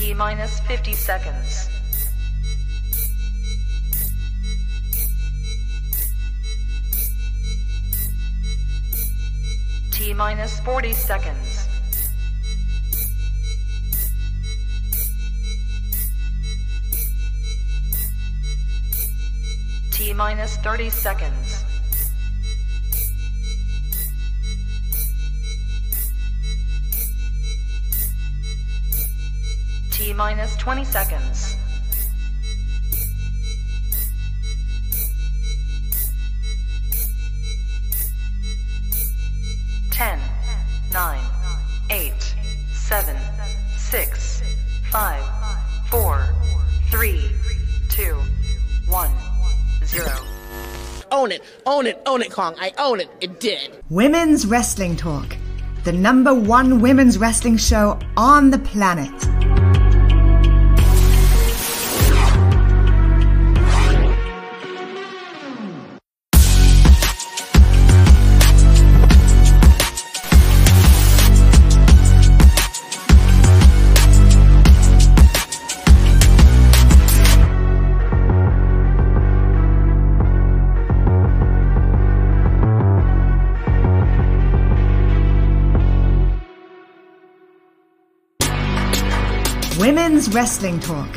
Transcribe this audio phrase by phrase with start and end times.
[0.00, 1.68] T minus 50 seconds.
[9.92, 11.68] T minus 40 seconds.
[19.90, 21.59] T minus 30 seconds.
[30.00, 31.56] T minus 20 seconds.
[39.90, 40.18] Ten,
[40.94, 41.22] nine,
[41.90, 42.34] eight,
[42.72, 43.14] seven,
[43.76, 44.42] six,
[44.90, 45.22] five,
[45.90, 46.26] four,
[46.90, 47.30] three,
[47.90, 48.14] two,
[48.88, 49.10] one,
[49.84, 50.16] zero.
[51.12, 52.54] Own it, own it, own it, Kong.
[52.58, 53.10] I own it.
[53.20, 53.84] It did.
[53.90, 55.36] Women's Wrestling Talk,
[55.84, 59.39] the number one women's wrestling show on the planet.
[90.32, 91.08] Wrestling Talk,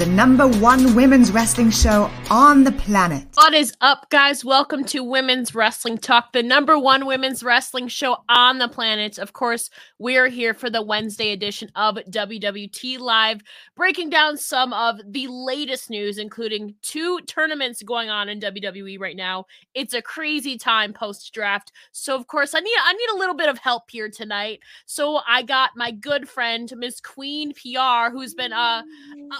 [0.00, 3.22] the number one women's wrestling show on the planet.
[3.34, 4.42] What is up, guys?
[4.42, 9.18] Welcome to Women's Wrestling Talk, the number one women's wrestling show on the planet.
[9.18, 13.42] Of course, we are here for the Wednesday edition of WWT Live,
[13.76, 19.16] breaking down some of the latest news, including two tournaments going on in WWE right
[19.16, 19.44] now.
[19.74, 23.36] It's a crazy time post draft, so of course, I need I need a little
[23.36, 24.60] bit of help here tonight.
[24.86, 28.82] So I got my good friend Miss Queen PR, who's been a,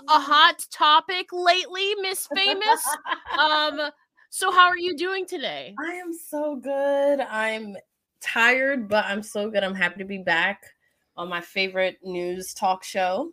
[0.07, 2.83] a hot topic lately, Miss Famous.
[3.39, 3.81] um,
[4.31, 5.75] so how are you doing today?
[5.79, 7.21] I am so good.
[7.21, 7.77] I'm
[8.21, 9.65] tired, but I'm so good.
[9.65, 10.63] I'm happy to be back
[11.17, 13.33] on my favorite news talk show.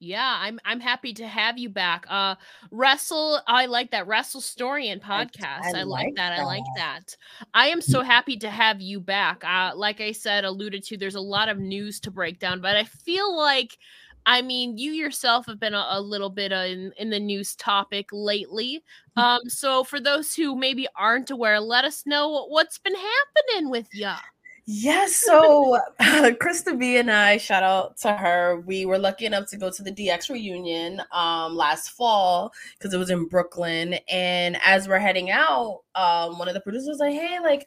[0.00, 2.06] Yeah, I'm I'm happy to have you back.
[2.08, 2.36] Uh
[2.70, 5.74] Wrestle, I like that Wrestle Historian podcast.
[5.74, 6.36] I, I, like, like that.
[6.36, 6.40] that.
[6.40, 7.16] I like that.
[7.52, 9.42] I am so happy to have you back.
[9.44, 12.76] Uh like I said, alluded to, there's a lot of news to break down, but
[12.76, 13.76] I feel like
[14.28, 17.56] I mean, you yourself have been a, a little bit uh, in, in the news
[17.56, 18.84] topic lately.
[19.16, 23.88] Um, so for those who maybe aren't aware, let us know what's been happening with
[23.94, 24.12] you.
[24.66, 28.62] Yes, so Krista B and I, shout out to her.
[28.66, 32.98] We were lucky enough to go to the DX reunion um last fall because it
[32.98, 33.94] was in Brooklyn.
[34.10, 37.66] And as we're heading out, um, one of the producers was like, "Hey, like,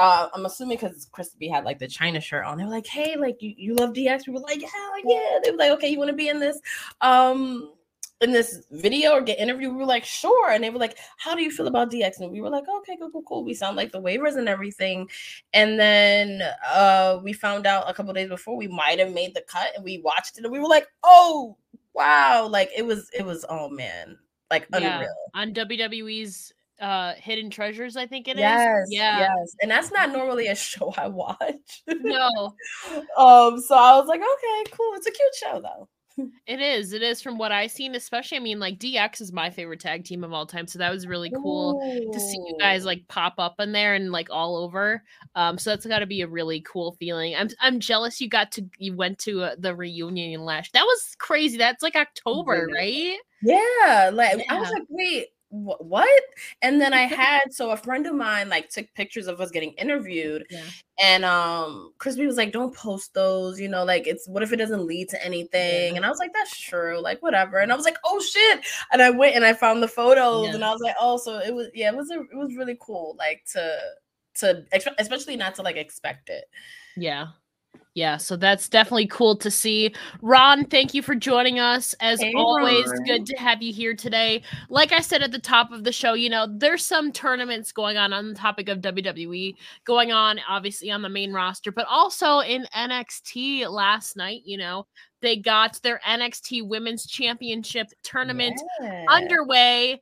[0.00, 2.56] uh, I'm assuming because B had like the Chyna shirt on.
[2.56, 5.50] They were like, "Hey, like, you, you love DX?" We were like, "Hell yeah!" They
[5.50, 6.58] were like, "Okay, you want to be in this?"
[7.02, 7.74] Um,
[8.22, 10.50] in this video or get interviewed, we were like, sure.
[10.50, 12.20] And they were like, how do you feel about DX?
[12.20, 13.44] And we were like, okay, cool, cool, cool.
[13.44, 15.08] We sound like the waivers and everything.
[15.54, 19.42] And then uh we found out a couple days before we might have made the
[19.48, 21.56] cut and we watched it and we were like, oh
[21.94, 22.46] wow.
[22.46, 24.18] Like it was, it was, oh man,
[24.50, 25.14] like Yeah, unreal.
[25.32, 28.40] on WWE's uh Hidden Treasures, I think it is.
[28.40, 29.18] Yes, Yeah.
[29.20, 29.54] yes.
[29.62, 31.82] And that's not normally a show I watch.
[31.86, 32.54] No,
[33.16, 34.92] um, so I was like, okay, cool.
[34.94, 35.88] It's a cute show though.
[36.46, 36.92] it is.
[36.92, 38.36] It is from what I've seen, especially.
[38.36, 40.66] I mean, like DX is my favorite tag team of all time.
[40.66, 41.80] So that was really cool
[42.12, 45.02] to see you guys like pop up in there and like all over.
[45.34, 47.36] Um, so that's got to be a really cool feeling.
[47.36, 50.72] I'm I'm jealous you got to you went to uh, the reunion last.
[50.72, 51.56] That was crazy.
[51.56, 52.74] That's like October, Yeah.
[52.78, 53.16] right?
[53.42, 56.22] Yeah, like I was like, wait, what?
[56.62, 59.72] And then I had so a friend of mine like took pictures of us getting
[59.72, 60.64] interviewed, Yeah.
[61.02, 64.56] and um, Crispy was like, "Don't post those," you know, like it's what if it
[64.56, 65.92] doesn't lead to anything?
[65.92, 65.96] Yeah.
[65.96, 69.02] And I was like, "That's true, like whatever." And I was like, "Oh shit!" And
[69.02, 70.54] I went and I found the photos, Yeah.
[70.54, 72.76] and I was like, "Oh, so it was yeah, it was a, it was really
[72.80, 73.78] cool, like to
[74.36, 74.64] to
[74.98, 76.44] especially not to like expect it."
[76.96, 77.28] Yeah.
[77.94, 79.92] Yeah, so that's definitely cool to see.
[80.22, 81.92] Ron, thank you for joining us.
[81.94, 83.04] As Hey, always, Ron.
[83.04, 84.42] good to have you here today.
[84.68, 87.96] Like I said at the top of the show, you know, there's some tournaments going
[87.96, 92.38] on on the topic of WWE going on, obviously on the main roster, but also
[92.40, 94.86] in NXT last night, you know,
[95.20, 99.04] they got their NXT Women's Championship tournament Yeah.
[99.10, 100.00] underway.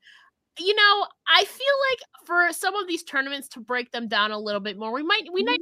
[0.58, 4.38] You know, I feel like for some of these tournaments to break them down a
[4.38, 5.46] little bit more, we might we Mhm.
[5.46, 5.60] might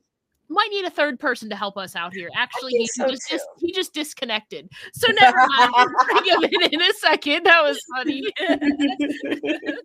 [0.48, 2.28] might need a third person to help us out here.
[2.36, 4.68] Actually, he, so, just, he just disconnected.
[4.92, 5.72] So never mind.
[5.76, 7.44] We'll bring him in in a second.
[7.44, 8.22] That was funny.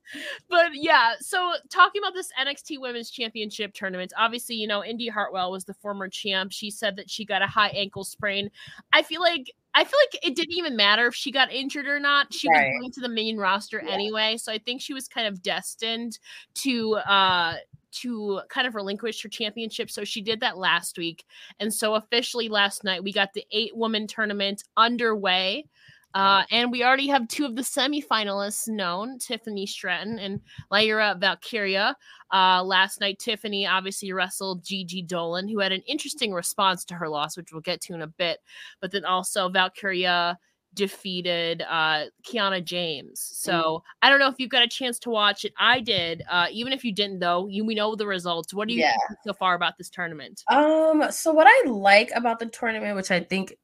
[0.50, 5.52] but yeah, so talking about this NXT Women's Championship tournament, obviously, you know, Indy Hartwell
[5.52, 6.52] was the former champ.
[6.52, 8.50] She said that she got a high ankle sprain.
[8.94, 11.98] I feel like I feel like it didn't even matter if she got injured or
[12.00, 12.34] not.
[12.34, 12.66] She Right.
[12.68, 13.94] was going to the main roster Yeah.
[13.94, 16.20] anyway, so I think she was kind of destined
[16.56, 17.56] to uh
[17.92, 19.90] to kind of relinquish her championship.
[19.90, 21.26] So she did that last week.
[21.60, 25.66] And so officially last night we got the eight woman tournament underway.
[26.14, 31.96] Uh, and we already have two of the semifinalists known, Tiffany Stratton and Lyra Valkyria.
[32.34, 37.08] Uh, last night, Tiffany obviously wrestled Gigi Dolan, who had an interesting response to her
[37.08, 38.40] loss, which we'll get to in a bit.
[38.82, 40.38] But then also Valkyria
[40.74, 43.20] defeated uh Kiana James.
[43.20, 45.54] So I don't know if you've got a chance to watch it.
[45.60, 46.24] I did.
[46.30, 48.54] Uh even if you didn't though, you we know the results.
[48.54, 48.94] What do you Yeah.
[49.08, 50.44] think so far about this tournament?
[50.48, 53.58] Um, so what I like about the tournament, which I think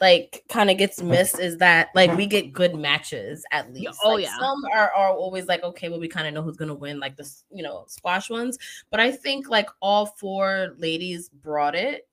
[0.00, 3.98] like kind of gets missed, is that like we get good matches at least.
[4.04, 4.36] oh, Like, yeah.
[4.38, 7.16] Some are, are always like, okay, well, we kind of know who's gonna win, like
[7.16, 8.58] this, you know, squash ones.
[8.90, 12.08] But I think like all four ladies brought it.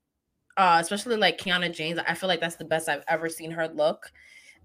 [0.58, 2.00] Uh, especially like Kiana James.
[2.06, 4.12] I feel like that's the best I've ever seen her look.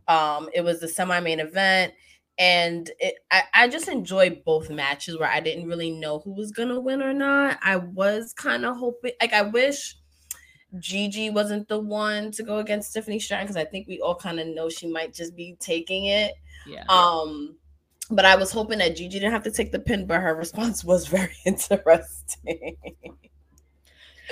[0.08, 1.94] Um, it was the semi-main event
[2.38, 6.50] and it I, I just enjoyed both matches where I didn't really know who was
[6.50, 7.58] gonna win or not.
[7.62, 9.96] I was kind of hoping like I wish
[10.80, 14.40] Gigi wasn't the one to go against Tiffany Stratton because I think we all kind
[14.40, 16.34] of know she might just be taking it.
[16.66, 16.84] Yeah.
[16.88, 17.56] Um
[18.10, 20.84] but I was hoping that Gigi didn't have to take the pin, but her response
[20.84, 22.76] was very interesting.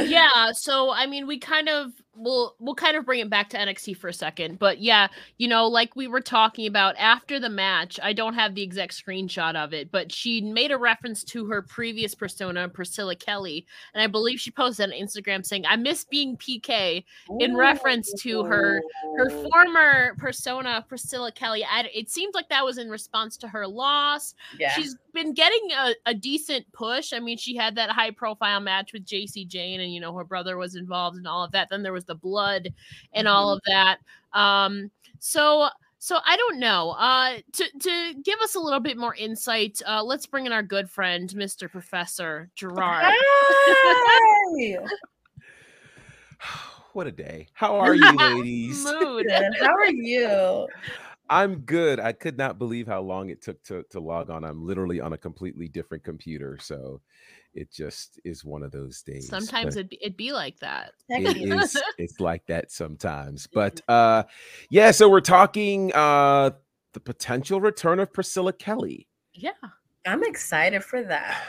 [0.00, 3.56] yeah so i mean we kind of we'll we'll kind of bring it back to
[3.56, 7.48] nxt for a second but yeah you know like we were talking about after the
[7.48, 11.46] match i don't have the exact screenshot of it but she made a reference to
[11.46, 13.64] her previous persona priscilla kelly
[13.94, 17.02] and i believe she posted on instagram saying i miss being pk
[17.40, 18.82] in reference to her
[19.16, 23.66] her former persona priscilla kelly I, it seems like that was in response to her
[23.66, 24.72] loss yeah.
[24.72, 27.12] she's been getting a, a decent push.
[27.12, 30.24] I mean, she had that high profile match with Jacy Jayne, and you know, her
[30.24, 31.68] brother was involved and all of that.
[31.70, 32.68] Then there was the blood
[33.12, 33.98] and all of that.
[34.32, 35.68] Um, so
[35.98, 36.90] so I don't know.
[36.98, 40.62] Uh to to give us a little bit more insight, uh, let's bring in our
[40.62, 41.70] good friend, Mr.
[41.70, 43.04] Professor Gerard.
[43.06, 44.76] Hi!
[46.92, 47.46] what a day.
[47.52, 48.84] How are you, ladies?
[48.84, 49.26] Mood.
[49.26, 49.52] Good.
[49.60, 50.66] How are you?
[51.30, 51.98] I'm good.
[51.98, 54.44] I could not believe how long it took to, to log on.
[54.44, 56.58] I'm literally on a completely different computer.
[56.60, 57.00] So
[57.54, 59.28] it just is one of those days.
[59.28, 60.92] Sometimes it'd be, it'd be like that.
[61.10, 61.54] Heck it yeah.
[61.62, 63.46] is it's like that sometimes.
[63.52, 64.24] But uh
[64.70, 66.50] yeah, so we're talking uh
[66.92, 69.08] the potential return of Priscilla Kelly.
[69.34, 69.52] Yeah.
[70.06, 71.42] I'm excited for that.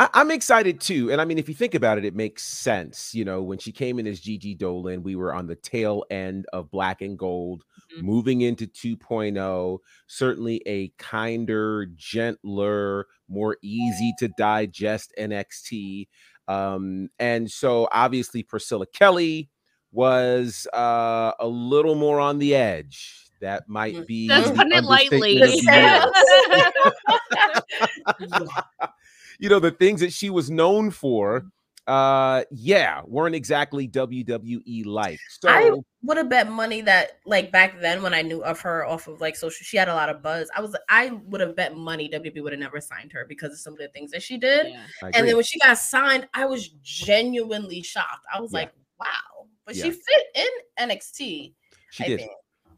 [0.00, 1.12] I, I'm excited too.
[1.12, 3.14] And I mean, if you think about it, it makes sense.
[3.14, 6.46] You know, when she came in as Gigi Dolan, we were on the tail end
[6.54, 7.64] of Black and Gold,
[7.94, 8.02] Mhm.
[8.02, 9.80] moving into 2.0.
[10.06, 16.08] Certainly a kinder, gentler, more easy to digest NXT.
[16.48, 19.50] Um, and so obviously Priscilla Kelly
[19.92, 23.26] was uh, a little more on the edge.
[23.42, 24.06] That might Mm.
[24.06, 25.40] be That's putting it lightly.
[29.42, 29.48] understatement of the year Yeah.
[29.48, 31.44] you know the things that she was known for
[31.86, 35.72] uh yeah weren't exactly wwe like so I
[36.02, 39.20] would have bet money that like back then when I knew of her off of
[39.20, 40.48] like social, she had a lot of buzz.
[40.56, 43.58] I was I would have bet money WWE would have never signed her because of
[43.58, 44.68] some of the things that she did.
[44.68, 45.10] Yeah.
[45.14, 48.24] And then when she got signed, I was genuinely shocked.
[48.34, 48.60] I was Yeah.
[48.60, 49.46] like, wow.
[49.66, 49.84] But Yeah.
[49.84, 50.48] she fit in
[50.88, 51.54] NXT.
[51.90, 52.32] she I did think.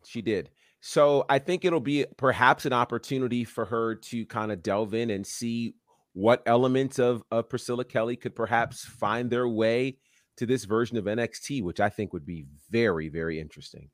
[0.05, 0.51] she did
[0.81, 5.11] so i think it'll be perhaps an opportunity for her to kind of delve in
[5.11, 5.75] and see
[6.13, 9.97] what elements of, of priscilla kelly could perhaps find their way
[10.37, 13.89] to this version of nxt which i think would be very very interesting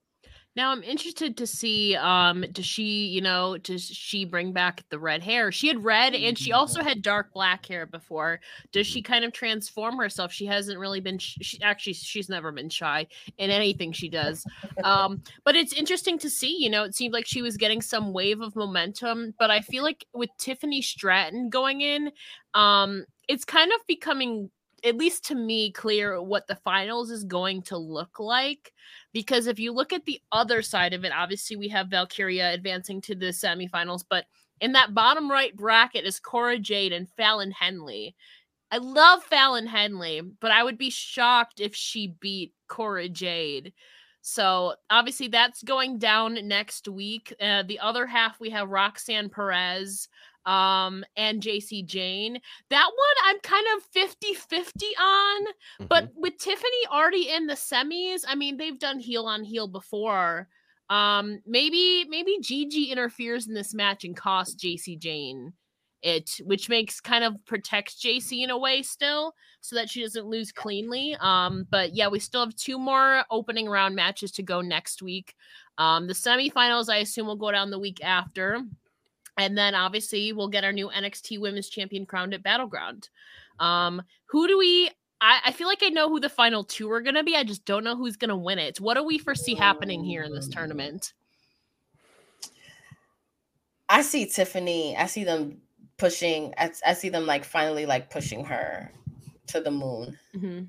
[0.59, 4.99] Now I'm interested to see um does she, you know, does she bring back the
[4.99, 5.53] red hair?
[5.53, 8.41] She had red and she also had dark black hair before.
[8.73, 10.33] Does she kind of transform herself?
[10.33, 13.07] She hasn't really been sh- she, actually she's never been shy
[13.39, 14.45] in anything she does.
[14.83, 18.13] Um but it's interesting to see, you know, it seemed like she was getting some
[18.13, 22.11] wave of momentum, but I feel like with Tiffany Stratton going in,
[22.55, 24.51] um it's kind of becoming
[24.85, 28.73] at least to me clear what the finals is going to look like
[29.13, 33.01] because if you look at the other side of it obviously we have valkyria advancing
[33.01, 34.25] to the semifinals but
[34.61, 38.15] in that bottom right bracket is cora jade and fallon henley.
[38.71, 43.73] I love fallon henley but i would be shocked if she beat cora jade.
[44.21, 47.35] So obviously that's going down next week.
[47.41, 50.09] Uh, the other half we have roxanne perez
[50.47, 52.41] um and Jacy Jayne.
[52.71, 55.47] That one I'm kind of 50-50 on,
[55.89, 60.49] but with Tiffany already in the semis, I mean they've done heel on heel before.
[60.91, 65.53] Um maybe maybe Gigi interferes in this match and costs Jacy Jayne
[66.03, 70.27] it, which makes kind of protects Jacy in a way still, so that she doesn't
[70.27, 71.17] lose cleanly.
[71.21, 75.35] Um, but yeah, we still have two more opening round matches to go next week.
[75.77, 78.63] Um, the semifinals, I assume, will go down the week after.
[79.39, 83.09] And then obviously we'll get our new NXT Women's Champion crowned at Battleground.
[83.61, 84.91] Um, who do we?
[85.21, 87.37] I, I feel like I know who the final two are going to be.
[87.37, 88.81] I just don't know who's going to win it.
[88.81, 91.15] What do we foresee happening here in this tournament?
[93.89, 94.97] I see Tiffany.
[94.97, 95.63] I see them
[95.97, 96.53] pushing.
[96.59, 98.93] I, I see them like finally like pushing her
[99.49, 100.19] to the moon.
[100.37, 100.65] Mm-hmm.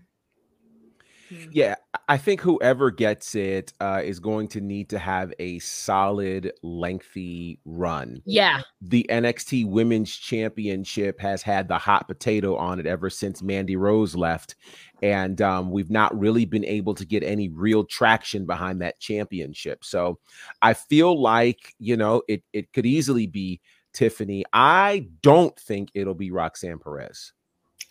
[1.52, 1.76] Yeah,
[2.08, 7.60] I think whoever gets it uh, is going to need to have a solid, lengthy
[7.66, 8.22] run.
[8.26, 8.62] Yeah.
[8.82, 14.16] The NXT Women's Championship has had the hot potato on it ever since Mandy Rose
[14.16, 14.56] left.
[15.02, 19.84] And um, we've not really been able to get any real traction behind that championship.
[19.84, 20.20] So
[20.62, 23.62] I feel like, you know, it, it could easily be
[23.94, 24.46] Tiffany.
[24.54, 27.34] I don't think it'll be Roxanne Perez.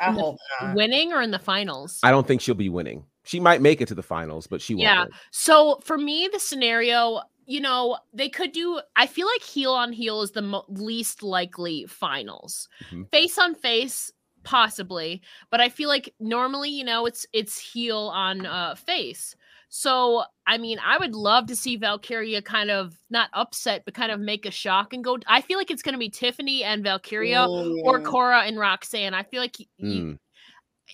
[0.00, 0.76] I hope not.
[0.76, 1.98] Winning or in the finals?
[2.02, 3.04] I don't think she'll be winning.
[3.28, 4.82] She might make it to the finals, but she won't.
[4.84, 5.00] Yeah.
[5.02, 5.10] win.
[5.30, 8.80] So for me, the scenario, you know, they could do.
[8.96, 12.68] I feel like heel on heel is the mo- least likely finals.
[12.90, 13.10] Mhm.
[13.10, 14.10] Face on face,
[14.44, 15.20] possibly,
[15.50, 19.36] but I feel like normally, you know, it's it's heel on uh face.
[19.68, 24.10] So I mean, I would love to see Valkyria kind of not upset, but kind
[24.10, 25.18] of make a shock and go.
[25.26, 28.04] I feel like it's going to be Tiffany and Valkyria or Mm.
[28.06, 29.12] Cora and Roxanne.
[29.12, 30.18] I feel like y- you, Mm.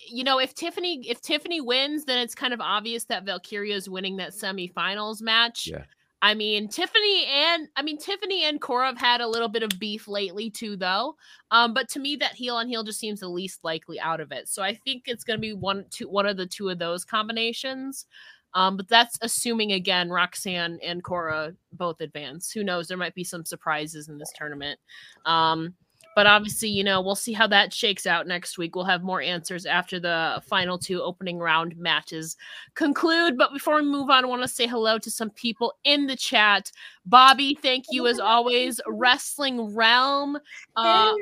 [0.09, 3.89] You know, if Tiffany if Tiffany wins, then it's kind of obvious that Valkyria is
[3.89, 5.67] winning that semifinals match.
[5.67, 5.83] Yeah.
[6.21, 9.69] I mean, Tiffany and I mean Tiffany and Cora have had a little bit of
[9.79, 11.15] beef lately too, though.
[11.51, 14.31] Um, but to me, that heel on heel just seems the least likely out of
[14.31, 14.49] it.
[14.49, 17.05] So I think it's going to be one, two, one of the two of those
[17.05, 18.07] combinations.
[18.55, 22.51] Um, but that's assuming again Roxanne and Cora both advance.
[22.51, 22.87] Who knows?
[22.87, 24.79] There might be some surprises in this tournament.
[25.25, 25.75] Um,
[26.15, 28.75] but obviously, you know, we'll see how that shakes out next week.
[28.75, 32.37] We'll have more answers after the final two opening round matches
[32.73, 33.37] conclude.
[33.37, 36.15] But before we move on, I want to say hello to some people in the
[36.15, 36.71] chat.
[37.05, 38.79] Bobby, thank you as always.
[38.87, 40.37] Wrestling Realm,
[40.77, 41.13] uh,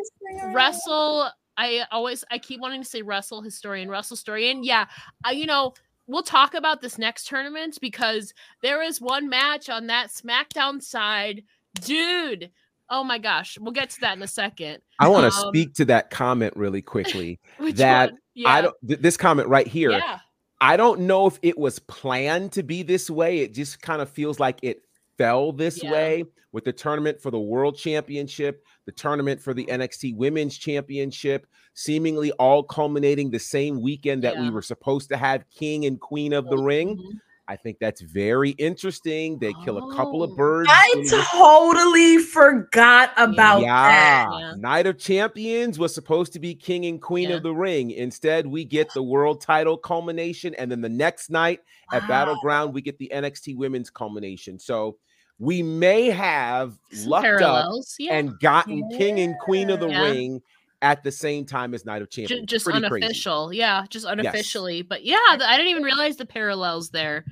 [0.54, 1.30] Wrestle.
[1.58, 4.64] I always I keep wanting to say Wrestle Historian, Wrestle Historian.
[4.64, 4.86] Yeah,
[5.24, 5.74] I, you know,
[6.06, 11.44] we'll talk about this next tournament because there is one match on that SmackDown side,
[11.82, 12.52] dude.
[12.90, 14.80] Oh my gosh, we'll get to that in a second.
[15.00, 17.40] I want to Um, speak to that comment really quickly.
[17.58, 18.14] Which That?
[18.36, 18.50] Yeah.
[18.50, 18.76] I don't.
[18.88, 19.92] th- this comment right here.
[19.92, 20.20] Yeah.
[20.62, 23.40] I don't know if it was planned to be this way.
[23.40, 24.84] It just kind of feels like it
[25.18, 25.92] fell this Yeah.
[25.92, 31.48] way with the tournament for the World Championship, the tournament for the NXT Women's Championship,
[31.74, 36.32] seemingly all culminating the same weekend that we were supposed to have King and Queen
[36.34, 36.98] of the Ring.
[36.98, 37.20] Mhm.
[37.54, 39.38] I think that's very interesting.
[39.38, 40.26] They kill a couple Oh.
[40.26, 40.68] of birds.
[40.72, 43.68] I totally forgot about yeah.
[43.90, 44.28] that.
[44.40, 44.54] Yeah.
[44.58, 47.36] Night of Champions was supposed to be King and Queen Yeah.
[47.36, 47.92] of the Ring.
[47.92, 50.56] Instead, we get the world title culmination.
[50.56, 51.60] And then the next night
[51.92, 54.58] at Battleground, we get the NXT women's culmination.
[54.58, 54.98] So
[55.38, 58.16] we may have Some lucked up parallels, yeah.
[58.16, 59.88] and gotten King and Queen of the.
[59.90, 60.42] Ring
[60.82, 62.46] at the same time as Night of Champions.
[62.46, 62.84] just crazy.
[62.86, 67.24] unofficial yeah just unofficially but yeah i didn't even realize the parallels there.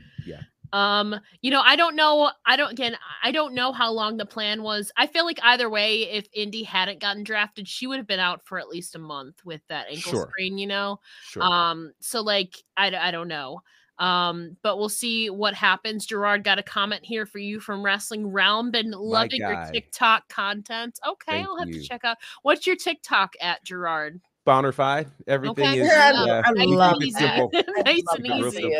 [0.73, 4.25] Um you know i don't know i don't again i don't know how long the
[4.25, 4.91] plan was.
[4.95, 8.45] I feel like either way if indy hadn't gotten drafted she would have been out
[8.45, 10.29] for at least a month with that ankle Sure.
[10.31, 10.99] sprain you know?
[11.23, 11.43] Sure.
[11.43, 13.61] um so like I, I don't know.
[13.99, 16.05] Um but we'll see what happens.
[16.05, 18.71] Gerard got a comment here for you from wrestling realm.
[18.71, 20.99] Been loving your tiktok content.
[21.07, 21.81] Okay Thank i'll have you.
[21.81, 22.17] to check out.
[22.43, 25.07] What's your tiktok at gerard Bonafide.
[25.27, 25.79] Everything Okay.
[25.79, 25.87] is.
[25.91, 27.51] Yeah, yeah, I we love it simple.
[27.85, 28.75] nice and easy.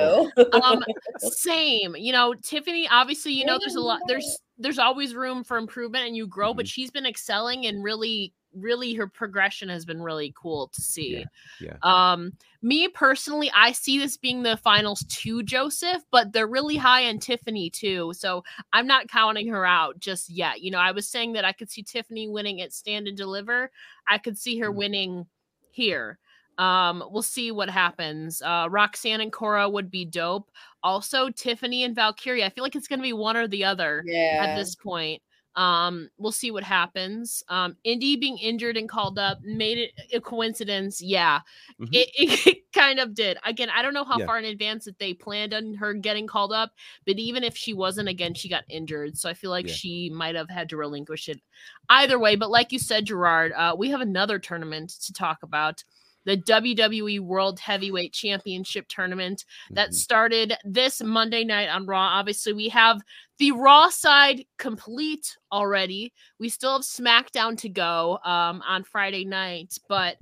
[0.64, 0.84] Um,
[1.20, 1.96] same.
[1.96, 2.88] You know, Tiffany.
[2.90, 4.00] Obviously, you know, there's a lot.
[4.08, 6.54] There's there's always room for improvement, and you grow.
[6.54, 11.26] But she's been excelling, and really, really, her progression has been really cool to see.
[11.60, 11.76] yeah.
[11.84, 17.08] Um, me personally, I see this being the finals to Joseph, but they're really high
[17.08, 18.14] on Tiffany too.
[18.16, 20.62] So I'm not counting her out just yet.
[20.62, 23.72] You know, I was saying that I could see Tiffany winning at Stand and Deliver.
[24.08, 24.76] I could see her Mhm.
[24.76, 25.26] winning
[25.72, 26.20] here.
[26.58, 28.42] Um, we'll see what happens.
[28.42, 30.52] Uh, Roxanne and Cora would be dope.
[30.84, 32.46] Also, Tiffany and Valkyria.
[32.46, 34.40] I feel like it's going to be one or the other Yeah.
[34.48, 35.22] at this point.
[35.56, 37.44] Um, we'll see what happens.
[37.50, 41.02] Um, Indy being injured and called up made it a coincidence.
[41.02, 41.42] Yeah,
[41.80, 41.90] Mhm.
[41.92, 42.10] it,
[42.48, 43.38] it, kind of did.
[43.46, 44.26] Again, I don't know how Yeah.
[44.26, 46.72] far in advance that they planned on her getting called up,
[47.06, 49.18] but even if she wasn't, again, she got injured.
[49.18, 49.74] So I feel like Yeah.
[49.74, 51.42] she might have had to relinquish it
[51.90, 52.36] either way.
[52.38, 55.84] But like you said, Gerard, uh, we have another tournament to talk about.
[56.26, 59.94] The WWE World Heavyweight Championship tournament that Mhm.
[59.94, 62.00] started this Monday night on Raw.
[62.20, 63.02] Obviously, we have
[63.40, 66.14] the Raw side complete already.
[66.40, 70.18] We still have SmackDown to go um, on Friday night, but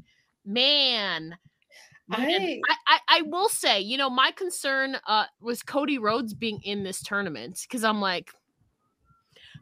[0.45, 1.35] man.
[2.07, 6.33] man, I- I, I, I will say, you know, my concern uh, was Cody Rhodes
[6.33, 8.31] being in this tournament because I'm like,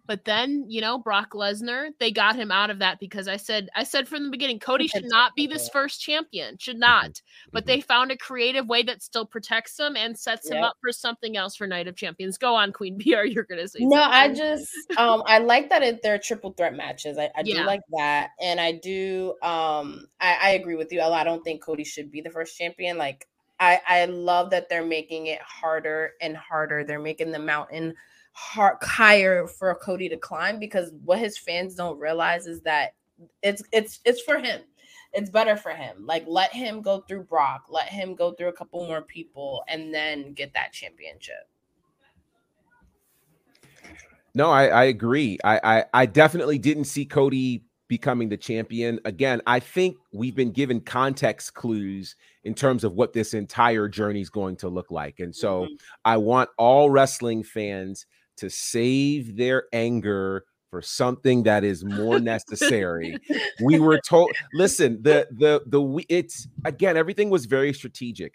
[0.08, 3.68] but then, you know, Brock Lesnar, they got him out of that because I said,
[3.76, 7.22] I said from the beginning, Cody should not be this first champion, should not.
[7.52, 7.68] But Mhm.
[7.68, 11.36] they found a creative way that still protects him and sets him up for something
[11.36, 12.38] else for Night of Champions.
[12.38, 16.02] Go on, Queen BR, you're gonna say No, I just um I like that it,
[16.02, 17.18] they're triple threat matches.
[17.18, 17.62] I, I Yeah.
[17.62, 21.02] do like that, and I do um I, I agree with you.
[21.02, 22.98] I don't think Cody should be the first champion.
[22.98, 23.28] Like
[23.60, 26.84] I I love that they're making it harder and harder.
[26.84, 27.94] They're making the mountain
[28.38, 32.94] hard, higher for Cody to climb because what his fans don't realize is that
[33.42, 34.62] it's it's it's for him.
[35.14, 36.06] It's better for him.
[36.06, 39.92] Like let him go through Brock, let him go through a couple more people, and
[39.92, 41.50] then get that championship.
[44.36, 45.40] No, I, I agree.
[45.44, 49.00] I, I I definitely didn't see Cody becoming the champion.
[49.06, 54.22] Again, I think we've been given context clues in terms of what this entire journey
[54.22, 55.22] is going to look like.
[55.22, 55.80] And so Mhm.
[56.06, 58.06] I want all wrestling fans
[58.38, 63.18] to save their anger for something that is more necessary.
[63.62, 68.34] we were told listen, the the the we- it's again everything was very strategic.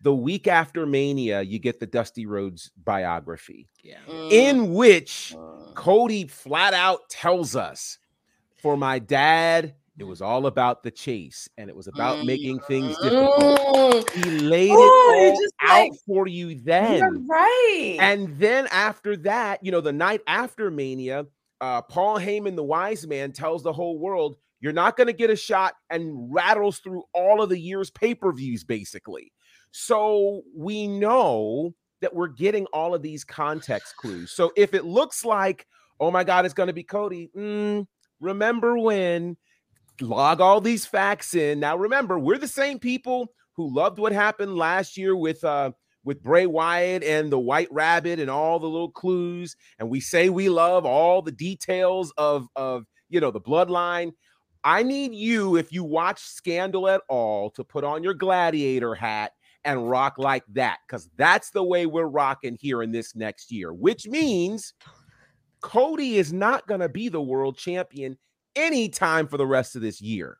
[0.00, 3.98] The week after Mania, you get the Dusty Rhodes biography yeah.
[4.30, 5.74] in which Mhm.
[5.74, 7.98] Cody flat out tells us
[8.60, 12.96] for my dad, it was all about the chase and it was about making things
[12.98, 14.08] difficult.
[14.08, 14.24] Mm.
[14.24, 17.26] He laid Oh, it all just out like- for you You're then.
[17.28, 17.96] right.
[18.00, 21.26] And then after that, you know, the night after Mania,
[21.60, 25.30] uh, Paul Heyman, the wise man, tells the whole world, you're not going to get
[25.30, 29.30] a shot and rattles through all of the year's pay per views, basically.
[29.70, 34.32] So we know that we're getting all of these context clues.
[34.32, 35.66] So if it looks like,
[36.00, 37.86] oh my God, it's going to be Cody, mm,
[38.20, 39.36] remember when?
[40.00, 41.60] Log all these facts in.
[41.60, 45.70] Now, remember, we're the same people who loved what happened last year with uh,
[46.04, 50.28] with Bray Wyatt and the White Rabbit and all the little clues, and we say
[50.28, 54.12] we love all the details of of you know the bloodline.
[54.64, 59.32] I need you, if you watch Scandal at all, to put on your gladiator hat
[59.64, 63.72] and rock like that, because that's the way we're rocking here in this next year,
[63.72, 64.72] which means
[65.60, 68.18] Cody is not going to be the world champion
[68.56, 70.38] anytime for the rest of this year.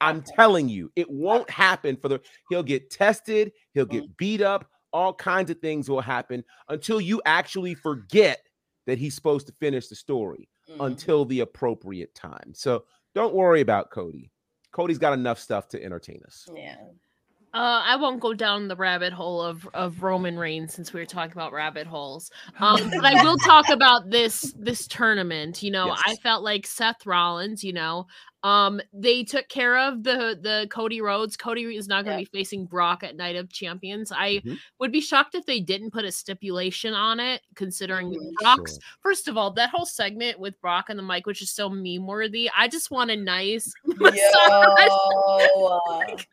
[0.00, 4.68] I'm telling you, it won't happen for the he'll get tested, he'll get beat up,
[4.92, 8.40] all kinds of things will happen until you actually forget
[8.86, 10.84] that he's supposed to finish the story Mhm.
[10.86, 12.52] until the appropriate time.
[12.52, 14.30] So don't worry about Cody.
[14.72, 16.48] Cody's got enough stuff to entertain us.
[16.54, 16.76] yeah.
[17.54, 21.06] Uh, I won't go down the rabbit hole of, of Roman Reigns since we were
[21.06, 22.30] talking about rabbit holes.
[22.58, 25.62] Um, but I will talk about this this tournament.
[25.62, 27.62] You know, I felt like Seth Rollins.
[27.62, 28.06] You know,
[28.42, 31.36] um, they took care of the the Cody Rhodes.
[31.36, 32.28] Cody is not going to Yeah.
[32.32, 34.10] be facing Brock at Night of Champions.
[34.10, 34.58] I Mhm.
[34.78, 38.32] would be shocked if they didn't put a stipulation on it, considering Mhm.
[38.40, 38.72] Brock's.
[38.72, 38.80] Sure.
[39.02, 42.06] First of all, that whole segment with Brock and the mic, which is so meme
[42.06, 42.50] worthy.
[42.56, 44.10] I just want a nice Yo.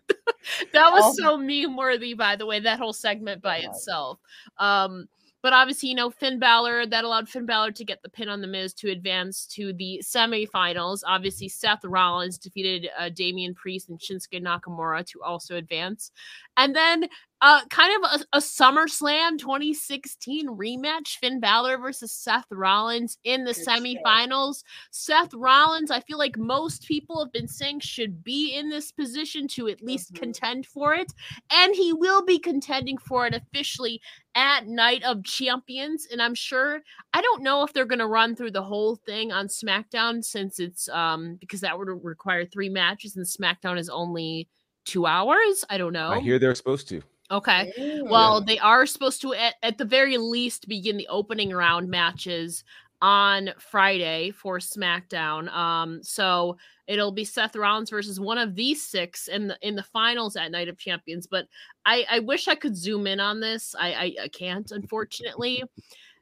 [0.73, 4.19] that was so meme worthy, by the way, that whole segment by itself.
[4.57, 5.07] Um,
[5.41, 8.41] but obviously, you know, Finn Balor, that allowed Finn Balor to get the pin on
[8.41, 11.01] The Miz to advance to the semifinals.
[11.07, 16.11] Obviously, Seth Rollins defeated uh, Damian Priest and Shinsuke Nakamura to also advance.
[16.57, 17.07] And then
[17.41, 23.53] uh, kind of a, a SummerSlam 2016 rematch Finn Balor versus Seth Rollins in the
[23.53, 24.63] Good semifinals.
[24.91, 29.47] Seth Rollins, I feel like most people have been saying should be in this position
[29.49, 30.19] to at least Mhm.
[30.19, 31.13] contend for it.
[31.51, 34.01] And he will be contending for it officially
[34.35, 36.07] at Night of Champions.
[36.11, 36.81] And I'm sure,
[37.13, 40.59] I don't know if they're going to run through the whole thing on SmackDown since
[40.59, 44.49] it's, um, because that would require three matches and SmackDown is only
[44.85, 45.63] two hours.
[45.69, 46.09] I don't know.
[46.09, 47.01] I hear they're supposed to.
[47.31, 48.01] Okay.
[48.03, 52.63] Well, they are supposed to, at, at the very least, begin the opening round matches
[53.01, 55.47] on Friday for SmackDown.
[55.53, 59.83] Um, so it'll be Seth Rollins versus one of these six in the in the
[59.83, 61.27] finals at Night of Champions.
[61.27, 61.45] But
[61.85, 63.75] I, I wish I could zoom in on this.
[63.79, 65.63] I, I, I can't, unfortunately.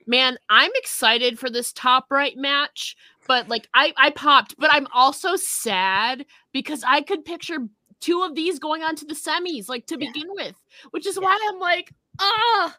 [0.05, 2.95] Man, I'm excited for this top right match,
[3.27, 7.67] but like I, I popped, but I'm also sad because I could picture
[8.01, 10.11] two of these going on to the semis, like to Yeah.
[10.11, 10.55] begin with,
[10.91, 12.77] which is why I'm like, ah.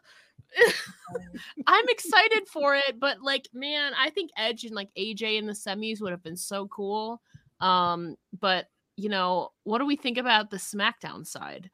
[1.67, 5.53] I'm excited for it, but like, man, I think Edge and like AJ in the
[5.53, 7.21] semis would have been so cool.
[7.59, 11.69] Um, but you know, what do we think about the SmackDown side?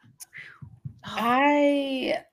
[1.03, 2.23] I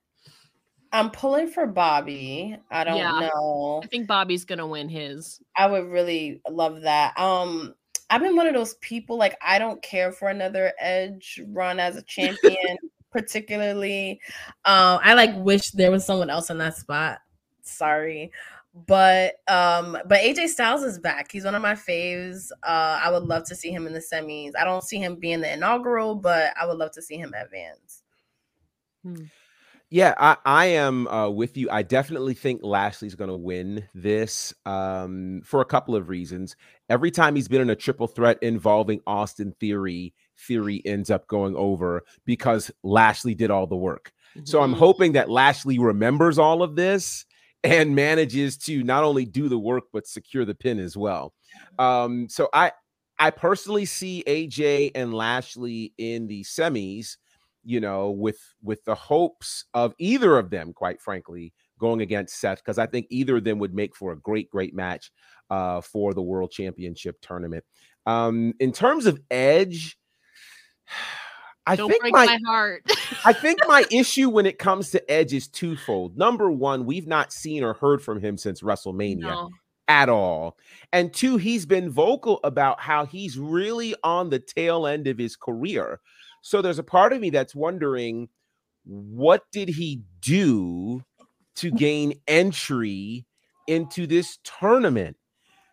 [0.93, 2.57] I'm pulling for Bobby.
[2.71, 3.19] I don't Yeah.
[3.19, 3.81] know.
[3.83, 5.41] I think Bobby's gonna win his.
[5.57, 7.19] I would really love that.
[7.19, 7.75] Um,
[8.13, 11.97] I've been one of those people like I don't care for another Edge run as
[11.97, 12.77] a champion,
[13.11, 14.21] particularly.
[14.67, 17.21] Um, I like wish there was someone else in that spot.
[17.63, 18.31] Sorry.
[18.87, 21.33] But um, but AJ Styles is back.
[21.33, 22.51] He's one of my faves.
[22.63, 24.53] Uh, I would love to see him in the semis.
[24.61, 28.03] I don't see him being the inaugural, but I would love to see him advance.
[29.93, 31.69] Yeah, I, I am uh, with you.
[31.71, 36.57] I definitely think Lashley's going to win this um, for a couple of reasons.
[36.93, 40.13] Every time he's been in a triple threat involving Austin Theory,
[40.47, 44.13] Theory ends up going over because Lashley did all the work.
[44.45, 44.77] So I'm Mhm.
[44.77, 47.25] hoping that Lashley remembers all of this
[47.65, 51.33] and manages to not only do the work but secure the pin as well.
[51.79, 52.73] Um, so I
[53.19, 57.17] I personally see AJ and Lashley in the semis,
[57.65, 62.59] you know, with with the hopes of either of them, quite frankly, going against Seth,
[62.59, 65.11] because I think either of them would make for a great, great match
[65.51, 67.65] uh, for the World Championship tournament.
[68.07, 69.99] Um, in terms of Edge,
[71.67, 72.83] I Don't think my my heart.
[73.25, 76.19] I think my issue when it comes to Edge is twofold.
[76.19, 79.49] Number one, we've not seen or heard from him since WrestleMania no.
[79.87, 80.59] at all.
[80.93, 85.37] And two, he's been vocal about how he's really on the tail end of his
[85.37, 86.01] career.
[86.41, 88.29] So there's a part of me that's wondering
[88.85, 91.05] what did he do
[91.57, 93.27] to gain entry
[93.67, 95.17] into this tournament?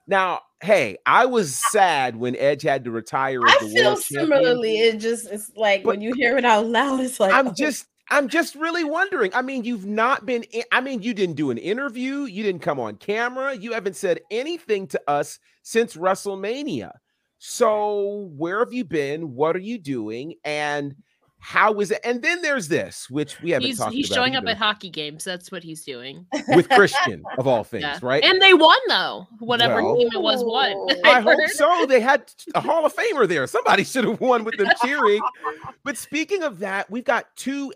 [0.07, 4.01] Now, hey, I was sad when Edge had to retire as I the feel world
[4.01, 4.27] champion.
[4.29, 4.79] similarly.
[4.79, 7.53] It just it's like But- when you hear it out loud, it's like I'm oh,
[7.55, 9.31] just I'm just really wondering.
[9.35, 12.61] I mean, you've not been i- I mean, you didn't do an interview, you didn't
[12.63, 16.91] come on camera, you haven't said anything to us since WrestleMania.
[17.37, 19.33] So, where have you been?
[19.35, 20.33] What are you doing?
[20.43, 20.95] And
[21.41, 22.01] how is it?
[22.03, 24.57] And then there's this, which we haven't He's talked he's about He's showing up at
[24.57, 25.23] hockey games.
[25.23, 26.25] That's what he's doing.
[26.49, 27.99] with Christian of all things, Yeah.
[28.01, 28.23] right?
[28.23, 29.25] And they won though.
[29.39, 30.71] Whatever Well- team it was won.
[30.73, 30.87] Ooh.
[31.05, 31.85] I hope so.
[31.87, 33.47] They had a Hall of Famer there.
[33.47, 35.21] Somebody should have won with them cheering.
[35.83, 37.71] But speaking of that, we've got two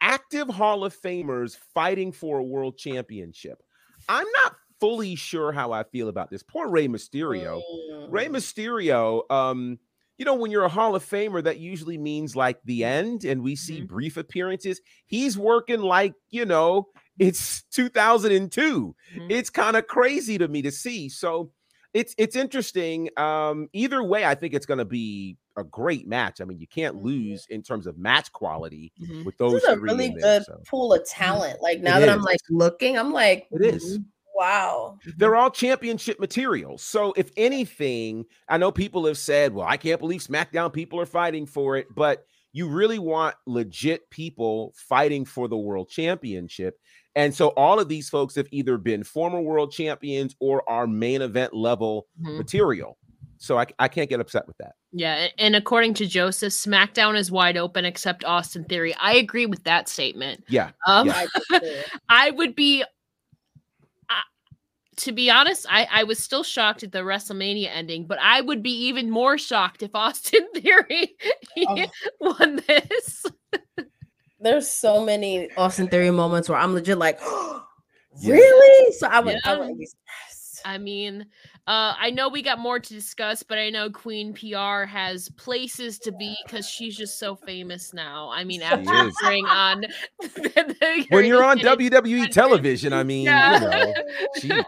[0.00, 3.62] active Hall of Famers fighting for a world championship.
[4.08, 6.42] I'm not fully sure how I feel about this.
[6.42, 7.60] Poor Rey Mysterio.
[7.92, 8.06] mm.
[8.10, 9.78] Rey Mysterio, um,
[10.22, 13.42] you know, when you're a Hall of Famer, that usually means like the end, and
[13.42, 13.88] we see Mhm.
[13.88, 14.80] brief appearances.
[15.06, 16.86] He's working like, you know,
[17.18, 19.30] it's 2002 Mhm.
[19.32, 21.08] it's kind of crazy to me to see.
[21.08, 21.50] So
[21.92, 23.10] it's it's interesting.
[23.16, 26.40] Um, either way, I think it's going to be a great match.
[26.40, 27.04] I mean, you can't Mhm.
[27.04, 29.24] lose in terms of match quality Mhm.
[29.24, 30.62] with those this is a really in there, good so.
[30.68, 31.60] pool of talent.
[31.60, 33.98] Like now that I'm like looking, I'm like, It is.
[34.42, 34.98] Wow.
[35.16, 36.78] They're all championship material.
[36.78, 41.06] So if anything, I know people have said, "Well, I can't believe SmackDown people are
[41.06, 46.78] fighting for it," but you really want legit people fighting for the world championship.
[47.14, 51.22] And so all of these folks have either been former world champions or are main
[51.22, 52.36] event level Mhm.
[52.38, 52.98] material.
[53.38, 54.72] So I, I can't get upset with that.
[54.92, 58.94] Yeah, and according to Joseph, SmackDown is wide open except Austin Theory.
[59.00, 60.44] I agree with that statement.
[60.48, 60.70] Yeah.
[60.86, 61.14] Um, Yeah.
[61.50, 61.82] I do too.
[62.08, 62.84] I would be,
[64.96, 68.62] to be honest, I, I was still shocked at the WrestleMania ending, but I would
[68.62, 71.16] be even more shocked if Austin Theory
[71.58, 71.84] Oh.
[72.20, 73.26] won this.
[74.40, 77.18] There's so many Austin Theory moments where I'm legit like,
[78.20, 78.34] Yeah.
[78.34, 78.92] really?
[78.94, 80.60] So I would, I would be stressed.
[80.64, 81.26] I mean,
[81.68, 85.98] uh, I know we got more to discuss, but I know Queen PR has places
[86.00, 88.30] to be because she's just so famous now.
[88.30, 89.80] I mean, after appearing on
[90.20, 93.92] the, the When you're on WWE television, I mean, Yeah.
[94.42, 94.64] you know.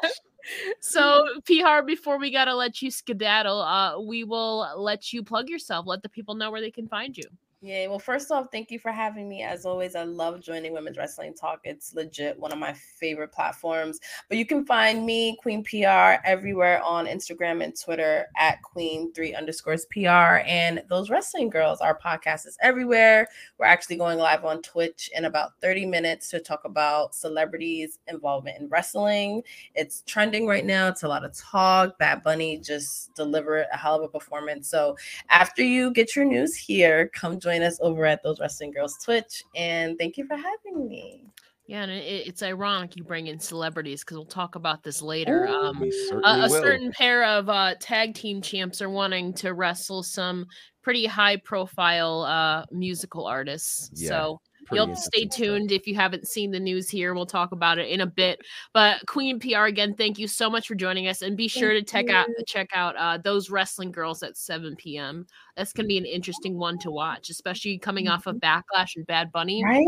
[0.80, 5.86] So PR, before we gotta let you skedaddle, uh, we will let you plug yourself.
[5.86, 7.24] Let the people know where they can find you.
[7.64, 9.42] Yeah, well, first off, thank you for having me.
[9.42, 11.60] As always, I love joining Women's Wrestling Talk.
[11.64, 14.00] It's legit one of my favorite platforms.
[14.28, 19.86] But you can find me, Queen PR, everywhere on Instagram and Twitter at Queen3 underscores
[19.86, 20.42] PR.
[20.44, 23.28] And those wrestling girls, our podcast is everywhere.
[23.56, 28.60] We're actually going live on Twitch in about 30 minutes to talk about celebrities' involvement
[28.60, 29.42] in wrestling.
[29.74, 30.88] It's trending right now.
[30.88, 31.98] It's a lot of talk.
[31.98, 34.68] Bad Bunny just delivered a hell of a performance.
[34.68, 34.98] So
[35.30, 39.42] after you get your news here, come join us over at Those Wrestling Girls Twitch.
[39.54, 41.24] And thank you for having me.
[41.66, 45.46] Yeah, and it, it's ironic you bring in celebrities because we'll talk about this later.
[45.46, 45.54] Ooh.
[45.54, 46.50] Um, We a, certainly a will.
[46.50, 50.46] certain pair of uh, tag team champs are wanting to wrestle some
[50.82, 53.90] pretty high profile uh, musical artists.
[53.94, 54.08] Yeah.
[54.10, 54.40] So
[54.72, 57.14] You'll have to stay tuned if you haven't seen the news here.
[57.14, 58.40] We'll talk about it in a bit.
[58.72, 61.82] But Queen PR again, thank you so much for joining us, and be sure to
[61.82, 65.26] check out check out uh, those wrestling girls at 7 p.m.
[65.56, 68.60] That's gonna be an interesting one to watch, especially coming off of Mm-hmm.
[68.78, 69.64] Backlash and Bad Bunny.
[69.64, 69.86] Right?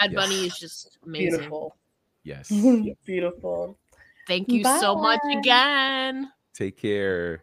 [0.00, 0.14] Bad Yes.
[0.14, 1.30] Bunny is just amazing.
[1.40, 1.76] Beautiful.
[2.24, 2.48] Yes.
[3.04, 3.78] Beautiful.
[4.26, 6.30] Thank you so much again.
[6.54, 7.42] Take care.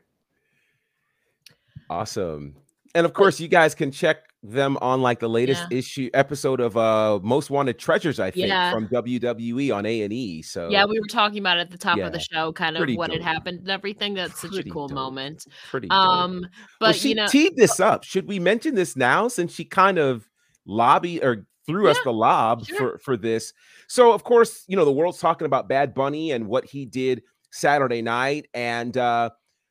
[1.90, 2.56] Awesome.
[2.96, 5.78] And of course, you guys can check them on like the latest Yeah.
[5.78, 8.72] issue episode of uh Most Wanted Treasures, I think, Yeah.
[8.72, 10.42] from WWE on A and E.
[10.42, 12.08] So Yeah, we were talking about it at the top Yeah.
[12.08, 14.14] of the show, kind of Pretty what had happened and everything.
[14.16, 14.96] That's such a cool dope.
[14.96, 15.48] moment.
[15.72, 15.88] pretty.
[15.88, 15.98] dope.
[15.98, 16.42] Um,
[16.80, 18.04] but well, she you know, teed this up.
[18.04, 20.30] Should we mention this now since she kind of
[20.66, 22.78] lobby or threw us the lob sure.
[22.78, 23.54] for for this?
[23.88, 27.24] So of course, you know, the world's talking about Bad Bunny and what he did
[27.52, 29.30] Saturday night and uh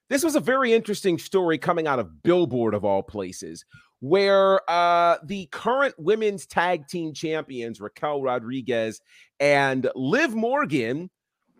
[0.08, 3.64] this was a very interesting story coming out of Billboard of all places
[4.02, 9.00] where uh the current women's tag team champions Raquel Rodriguez
[9.38, 11.08] and Liv Morgan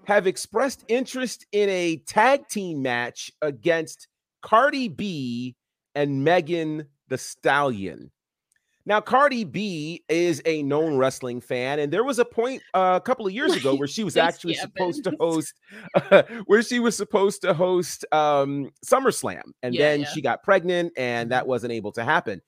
[0.06, 4.08] have expressed interest in a tag team match against
[4.42, 5.54] Cardi B
[5.94, 8.10] and Megan Thee Stallion.
[8.84, 13.04] Now, Cardi B is a known wrestling fan, and there was a point uh, a
[13.04, 15.54] couple of years ago where she was actually supposed to host,
[16.46, 20.06] where she was supposed to host um, SummerSlam, and Yeah, then yeah.
[20.06, 20.14] Mm-hmm.
[20.14, 22.40] she got pregnant, and that wasn't able to happen.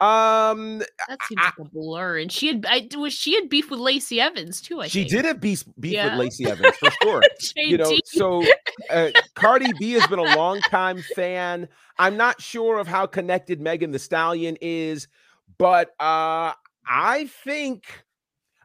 [0.00, 0.78] Um,
[1.08, 2.18] that seems like a blur.
[2.18, 4.80] And she had, I was she had beef with Lacey Evans too.
[4.80, 5.10] I she think.
[5.10, 6.10] did have beef, beef Yeah.
[6.10, 7.22] with Lacey Evans for sure.
[7.56, 8.44] you know so
[8.90, 11.66] uh, cardi b has been a long time fan
[11.98, 15.08] i'm not sure of how connected megan thee stallion is
[15.58, 16.52] but uh
[16.86, 17.84] i think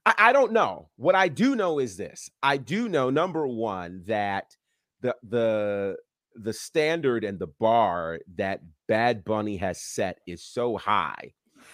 [0.05, 4.03] I, I don't know what i do know is this i do know number one
[4.07, 4.55] that
[5.01, 5.97] the the
[6.35, 11.33] the standard and the bar that bad bunny has set is so high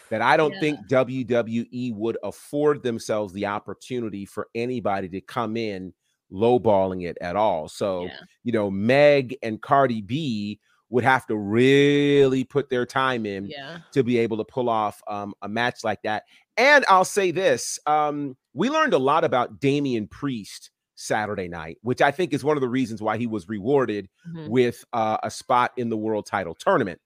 [0.09, 0.59] that I don't Yeah.
[0.59, 5.93] think WWE would afford themselves the opportunity for anybody to come in
[6.31, 7.69] lowballing it at all.
[7.69, 8.19] So, Yeah.
[8.43, 13.79] you know, Meg and Cardi B would have to really put their time in yeah.
[13.91, 16.23] to be able to pull off um, a match like that.
[16.57, 22.01] And I'll say this um, we learned a lot about Damian Priest Saturday night, which
[22.01, 24.49] I think is one of the reasons why he was rewarded Mhm.
[24.49, 26.99] with uh, a spot in the world title tournament.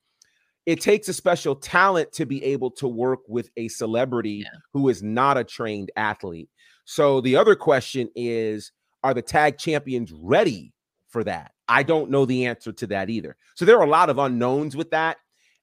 [0.65, 4.60] It takes a special talent to be able to work with a celebrity Yeah.
[4.72, 6.50] who is not a trained athlete.
[6.86, 8.72] So the other question is
[9.04, 10.74] are the tag champions ready
[11.13, 11.52] for that?
[11.69, 13.38] I don't know the answer to that either.
[13.56, 15.17] So there are a lot of unknowns with that.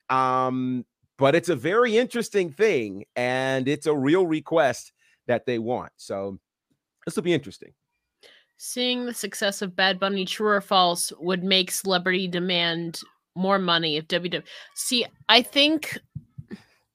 [0.08, 0.86] Um,
[1.18, 4.92] but it's a very interesting thing and it's a real request
[5.26, 5.92] that they want.
[5.96, 6.38] So
[7.04, 7.74] this will be interesting.
[8.56, 13.00] Seeing the success of Bad Bunny, true or false, would make celebrity demand
[13.34, 14.42] more money if WWE.
[14.74, 15.98] See, I think,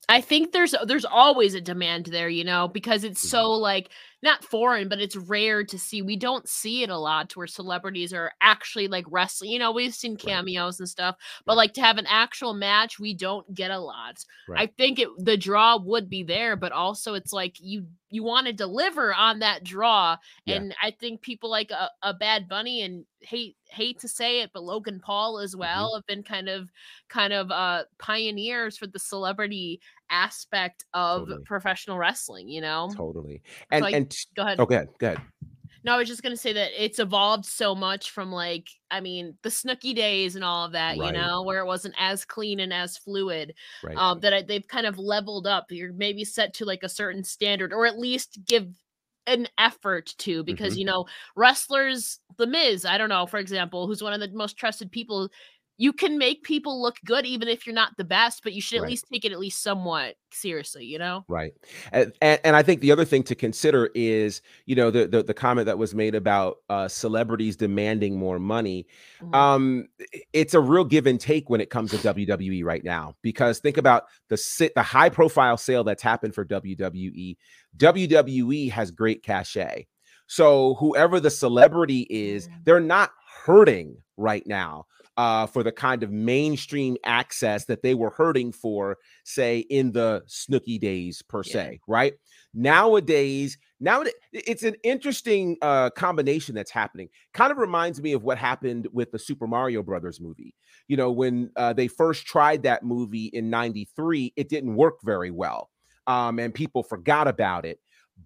[0.10, 3.30] I think there's there's always a demand there, you know, because it's Mm-hmm.
[3.30, 3.90] so like
[4.24, 6.02] not foreign, but it's rare to see.
[6.02, 9.52] We don't see it a lot to where celebrities are actually like wrestling.
[9.52, 11.58] You know, we've seen cameos and stuff, but Right.
[11.58, 14.24] like to have an actual match, we don't get a lot.
[14.56, 18.48] I think it the draw would be there, but also it's like you you want
[18.48, 20.56] to deliver on that draw Yeah.
[20.56, 24.52] and I think people like a, a Bad Bunny and hate hate to say it,
[24.54, 26.70] but Logan Paul as well have been kind of
[27.10, 31.44] kind of uh pioneers for the celebrity aspect of Totally.
[31.46, 32.90] professional wrestling, you know?
[32.96, 33.42] Totally.
[33.72, 34.60] And I- and Go ahead.
[34.60, 34.90] oh, go ahead.
[35.00, 35.22] Go ahead.
[35.84, 39.38] No, I was just gonna say that it's evolved so much from like, I mean,
[39.44, 41.08] the Snooki days and all of that, Right.
[41.08, 43.54] you know, where it wasn't as clean and as fluid.
[43.84, 43.96] Right.
[43.96, 45.66] Um, that I, they've kind of leveled up.
[45.72, 48.68] You're maybe set to like a certain standard, or at least give
[49.28, 50.80] an effort to, because Mhm.
[50.80, 54.58] you know, wrestlers, The Miz, I don't know, for example, who's one of the most
[54.58, 55.30] trusted people.
[55.78, 58.78] You can make people look good even if you're not the best, but you should
[58.78, 58.92] at Right.
[58.92, 61.26] least take it at least somewhat seriously, you know?
[61.28, 61.54] Right.
[61.92, 65.24] And, and and I think the other thing to consider is, you know, the the,
[65.24, 68.88] the comment that was made about uh, celebrities demanding more money.
[69.22, 69.36] Mhm.
[69.36, 69.88] Um,
[70.32, 73.78] it's a real give and take when it comes to WWE right now because think
[73.78, 77.38] about the sit the high profile sale that's happened for WWE.
[77.78, 79.88] WWE has great cachet.
[80.28, 82.52] So whoever the celebrity is, Mm.
[82.64, 83.12] they're not
[83.46, 84.86] hurting right now
[85.18, 90.24] uh, for the kind of mainstream access that they were hurting for, say, in the
[90.28, 91.54] Snooki days per Yeah.
[91.54, 92.14] se, right?
[92.54, 97.10] Nowadays, now it's an interesting uh, combination that's happening.
[97.34, 100.56] Kind of reminds me of what happened with the Super Mario Brothers movie.
[100.88, 105.32] You know, when uh, they first tried that movie in '93, it didn't work very
[105.32, 105.70] well,
[106.08, 107.80] um, and people forgot about it.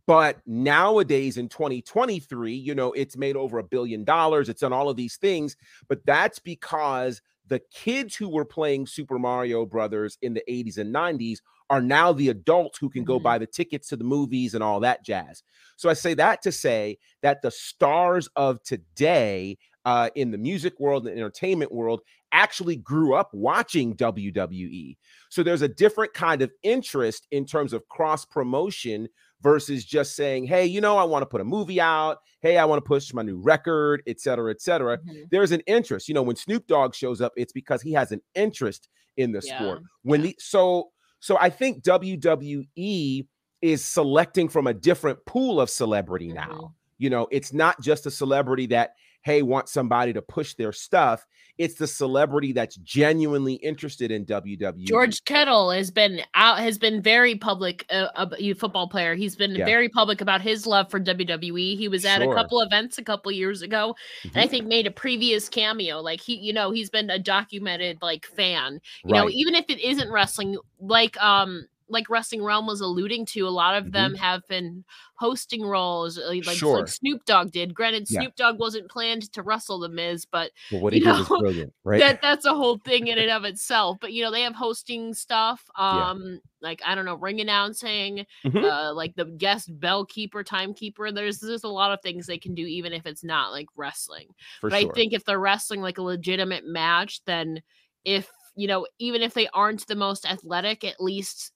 [0.05, 4.49] But nowadays in 2023, you know, it's made over a billion dollars.
[4.49, 5.55] It's done all of these things,
[5.87, 10.91] but that's because the kids who were playing Super Mario Brothers in the 80s and
[10.91, 13.23] 90s are now the adults who can go Mhm.
[13.23, 15.43] buy the tickets to the movies and all that jazz.
[15.77, 20.79] So I say that to say that the stars of today uh, in the music
[20.79, 24.97] world and entertainment world actually grew up watching WWE.
[25.29, 29.07] So there's a different kind of interest in terms of cross promotion
[29.41, 32.17] versus just saying, hey, you know, I want to put a movie out.
[32.41, 34.97] Hey, I want to push my new record, et cetera, et cetera.
[34.99, 35.29] Mhm.
[35.31, 36.07] There's an interest.
[36.07, 39.41] You know, when Snoop Dogg shows up, it's because he has an interest in the
[39.43, 39.81] Yeah, sport.
[40.03, 40.27] When yeah.
[40.27, 43.27] the so so I think WWE
[43.61, 46.47] is selecting from a different pool of celebrity now.
[46.47, 46.73] Mhm.
[46.97, 48.91] You know, it's not just a celebrity that
[49.23, 51.25] hey wants somebody to push their stuff.
[51.57, 54.85] It's the celebrity that's genuinely interested in WWE.
[54.85, 57.85] George Kittle has been out, has been very public.
[57.89, 59.13] Uh, ab- a football player.
[59.13, 59.65] He's been Yeah.
[59.65, 61.75] very public about his love for WWE.
[61.75, 62.31] He was at Sure.
[62.31, 64.49] a couple events a couple years ago, and I Mhm.
[64.49, 65.99] think made a previous cameo.
[65.99, 68.79] Like he, you know, he's been a documented like fan.
[69.03, 73.47] You know, even if it isn't wrestling, like um, like Wrestling Realm was alluding to,
[73.47, 73.91] a lot of Mhm.
[73.93, 77.73] them have been hosting roles, uh, like, like Snoop Dogg did.
[77.73, 78.21] Granted, Yeah.
[78.21, 81.73] Snoop Dogg wasn't planned to wrestle the Miz, but But what he did was brilliant,
[81.83, 81.99] right?
[81.99, 83.97] that that's a whole thing in and of itself.
[83.99, 86.09] But you know, they have hosting stuff, Yeah.
[86.11, 88.63] um, like I don't know, ring announcing, Mhm.
[88.63, 91.11] uh, like the guest bell keeper, timekeeper.
[91.11, 94.27] There's there's a lot of things they can do, even if it's not like wrestling.
[94.61, 94.91] For but sure.
[94.91, 97.61] I think if they're wrestling like a legitimate match, then
[98.05, 101.51] if you know, even if they aren't the most athletic, at least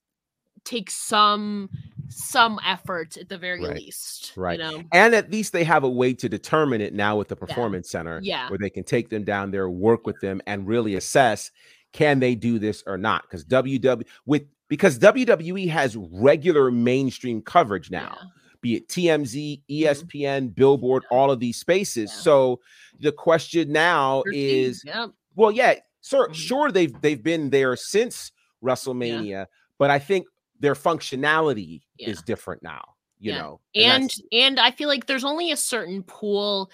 [0.66, 1.70] take some
[2.10, 4.34] some effort at the very Right, least.
[4.36, 4.60] right.
[4.60, 7.36] You know, and at least they have a way to determine it now with the
[7.36, 8.50] performance center Yeah.
[8.50, 11.50] where they can take them down there work with them and really assess
[11.92, 17.90] can they do this or not because ww with because wwe has regular mainstream coverage
[17.90, 18.28] now Yeah.
[18.62, 22.22] be it tmz espn billboard all of these spaces Yeah.
[22.22, 22.60] so
[23.00, 25.08] the question now is yeah.
[25.36, 26.36] well yeah sir Mhm.
[26.36, 28.32] sure they've they've been there since
[28.64, 29.48] wrestlemania
[29.80, 30.26] but i think
[30.64, 32.10] their functionality Yeah.
[32.10, 32.84] is different now
[33.20, 33.42] you Yeah.
[33.42, 36.72] know and that's- and I feel like there's only a certain pool.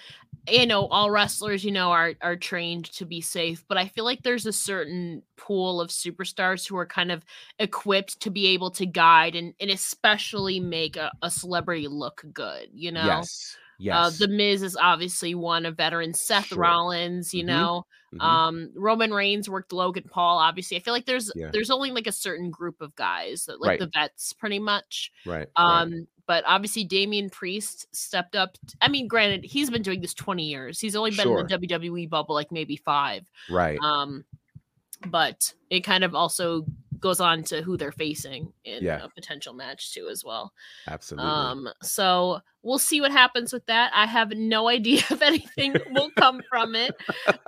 [0.48, 4.04] You know, all wrestlers, you know, are are trained to be safe, but I feel
[4.04, 7.24] like there's a certain pool of superstars who are kind of
[7.58, 12.70] equipped to be able to guide and and especially make a, a celebrity look good.
[12.72, 13.56] You know, yes
[13.88, 15.66] uh, the Miz is obviously one.
[15.66, 16.58] A veteran, Seth Sure.
[16.58, 17.32] Rollins.
[17.34, 17.46] You Mhm.
[17.46, 18.20] know, Mhm.
[18.20, 20.38] um, Roman Reigns worked Logan Paul.
[20.38, 21.50] Obviously, I feel like there's Yeah.
[21.52, 23.80] there's only like a certain group of guys that like Right.
[23.80, 25.10] the vets, pretty much.
[25.24, 25.82] right right.
[25.82, 28.56] Um, but obviously Damian Priest stepped up.
[28.80, 30.78] I mean, granted, he's been doing this 20 years.
[30.80, 33.28] He's only been in the WWE bubble like maybe five.
[33.48, 34.24] right Um,
[35.08, 36.66] but it kind of also
[37.00, 39.02] goes on to who they're facing in Yeah.
[39.02, 40.52] a potential match too as well.
[40.86, 43.90] absolutely Um, so we'll see what happens with that.
[43.94, 46.94] I have no idea if anything will come from it.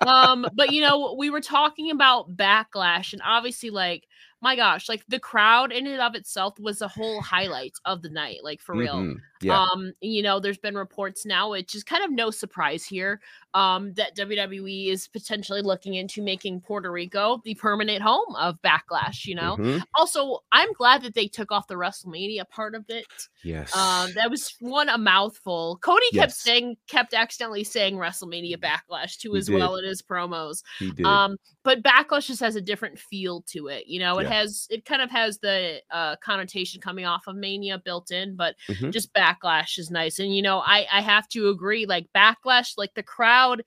[0.06, 4.06] Um, but you know, we were talking about backlash, and obviously, like,
[4.40, 8.08] my gosh, like the crowd in and of itself was a whole highlight of the
[8.10, 8.96] night, like for real.
[8.96, 9.16] Mhm.
[9.40, 13.20] yeah Um, you know, there's been reports now, which is kind of no surprise here,
[13.54, 19.26] um, that WWE is potentially looking into making Puerto Rico the permanent home of Backlash.
[19.26, 19.82] You know, Mhm.
[19.96, 23.06] also I'm glad that they took off the WrestleMania part of it.
[23.44, 25.78] yes Um, that was one a mouthful.
[25.82, 30.62] Cody kept saying, kept accidentally saying WrestleMania Backlash too He as well in his promos.
[30.78, 33.86] he did Um, but Backlash just has a different feel to it.
[33.86, 34.34] You know, it Yeah.
[34.40, 38.56] has it kind of has the uh connotation coming off of Mania built in, but
[38.68, 38.92] Mhm.
[38.92, 40.18] just Backlash is nice.
[40.18, 43.62] And you know, I I have to agree, like Backlash, like the crowd.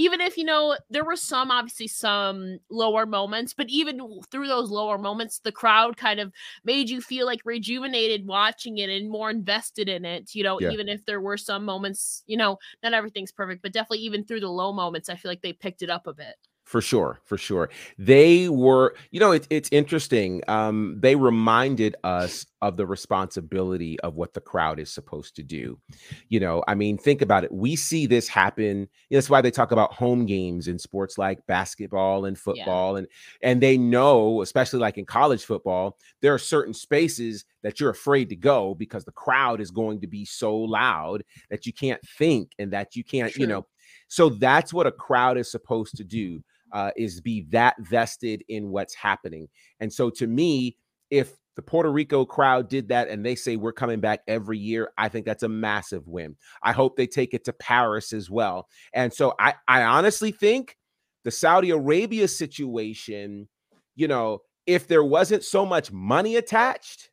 [0.00, 4.70] Even if you know there were some obviously some lower moments, but even through those
[4.70, 6.32] lower moments, the crowd kind of
[6.64, 10.34] made you feel like rejuvenated watching it and more invested in it.
[10.34, 10.72] You know, Yeah.
[10.72, 14.40] even if there were some moments, you know, not everything's perfect, but definitely even through
[14.40, 16.36] the low moments, I feel like they picked it up a bit.
[16.70, 17.68] For sure for sure.
[17.98, 24.14] They were you know it, it's interesting um they reminded us of the responsibility of
[24.14, 25.80] what the crowd is supposed to do.
[26.28, 29.72] You know i mean think about it we see this happen that's why they talk
[29.72, 33.08] about home games in sports like basketball and football and
[33.42, 38.28] and they know especially like in college football there are certain spaces that you're afraid
[38.28, 42.52] to go because the crowd is going to be so loud that you can't think
[42.58, 43.66] and that you can't you know.
[44.08, 48.70] So that's what a crowd is supposed to do uh, is be that vested in
[48.70, 49.48] what's happening.
[49.80, 50.76] And so to me,
[51.10, 54.92] if the Puerto Rico crowd did that and they say we're coming back every year,
[54.96, 56.36] I think that's a massive win.
[56.62, 58.68] I hope they take it to Paris as well.
[58.94, 60.76] And so I, I honestly think
[61.24, 63.48] the Saudi Arabia situation,
[63.94, 67.10] you know, if there wasn't so much money attached,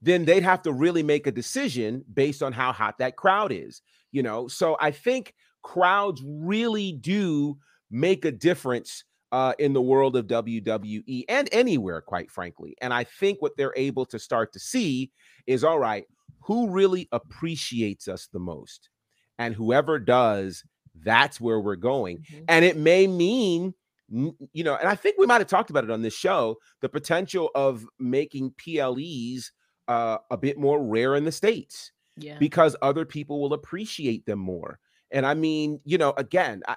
[0.00, 3.82] then they'd have to really make a decision based on how hot that crowd is,
[4.12, 4.46] you know.
[4.48, 7.58] So I think crowds really do
[7.90, 12.76] make a difference uh, in the world of WWE and anywhere, quite frankly.
[12.80, 15.10] And I think what they're able to start to see
[15.46, 16.04] is all right,
[16.40, 18.90] who really appreciates us the most?
[19.38, 20.62] And whoever does,
[21.02, 22.18] that's where we're going.
[22.18, 22.44] Mhm.
[22.48, 23.74] And it may mean,
[24.08, 26.88] you know, and I think we might have talked about it on this show the
[26.88, 29.50] potential of making PLEs
[29.88, 32.38] uh, a bit more rare in the States Yeah.
[32.38, 34.78] because other people will appreciate them more.
[35.10, 36.76] And I mean, you know, again, I,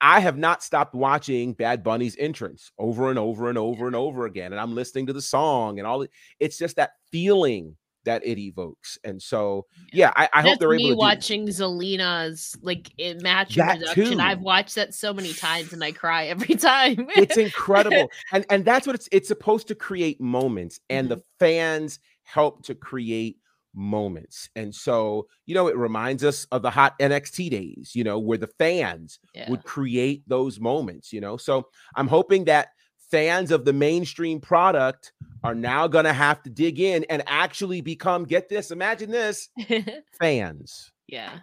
[0.00, 4.26] I have not stopped watching Bad Bunny's entrance over and over and over and over
[4.26, 6.06] again, and I'm listening to the song and all.
[6.38, 10.84] It's just that feeling that it evokes, and so yeah, I, I hope they're able
[10.88, 10.94] to.
[10.94, 14.18] do- watching Zelina's like in match That introduction.
[14.18, 14.24] too.
[14.24, 17.06] I've watched that so many times and I cry every time.
[17.10, 21.18] it's incredible and and that's what it's it's supposed to create moments and Mm-hmm.
[21.18, 23.36] the fans help to create
[23.74, 28.18] moments and so you know it reminds us of the hot nxt days you know
[28.18, 29.48] where the fans yeah.
[29.48, 32.70] would create those moments you know so i'm hoping that
[33.10, 35.12] fans of the mainstream product
[35.44, 39.48] are now going to have to dig in and actually become get this imagine this
[40.20, 41.40] fans yeah.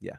[0.00, 0.16] Yeah.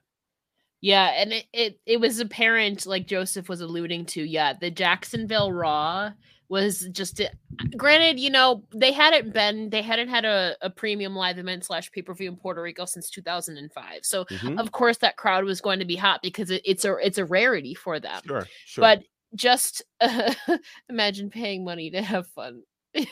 [0.81, 4.23] Yeah, and it, it it was apparent, like Joseph was alluding to.
[4.23, 6.11] Yeah, the Jacksonville Raw
[6.53, 7.19] was just.
[7.19, 7.31] a-
[7.77, 11.91] Granted, you know they hadn't been, they hadn't had a, a premium live event slash
[11.91, 13.99] pay per view in Puerto Rico since two thousand and five.
[14.03, 14.59] So Mhm.
[14.59, 17.25] of course that crowd was going to be hot because it, it's a it's a
[17.25, 18.21] rarity for them.
[18.25, 19.03] sure sure But
[19.35, 19.81] just
[20.89, 22.61] imagine paying money to have fun.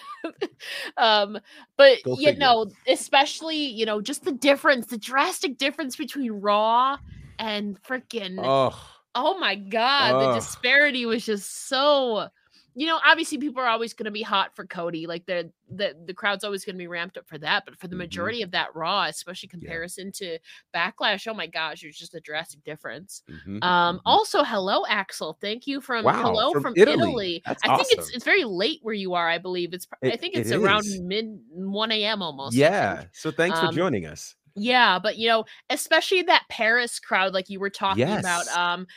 [0.98, 1.40] um
[1.78, 2.40] but Go you figure.
[2.40, 6.98] know especially you know just the difference the drastic difference between raw
[7.40, 8.80] and freaking oh
[9.16, 12.28] oh my god the disparity was just so
[12.74, 15.96] you know obviously people are always going to be hot for cody like they're the
[16.06, 17.98] the crowd's always going to be ramped up for that but for the Mhm.
[17.98, 20.40] majority of that raw especially comparison to
[20.74, 24.02] backlash oh my gosh there's just a drastic difference mhm, um mhm.
[24.06, 27.10] also hello axel thank you from Wow, hello from from, Italy.
[27.10, 30.16] italy, i think it's it's very late where you are i believe it's pr- i
[30.16, 31.02] It- think it it's around is.
[31.06, 35.46] mid 1 a.m almost yeah so thanks for Um, joining us Yeah, but you know,
[35.70, 38.48] especially that Paris crowd, like you were talking about.
[38.50, 38.88] Um,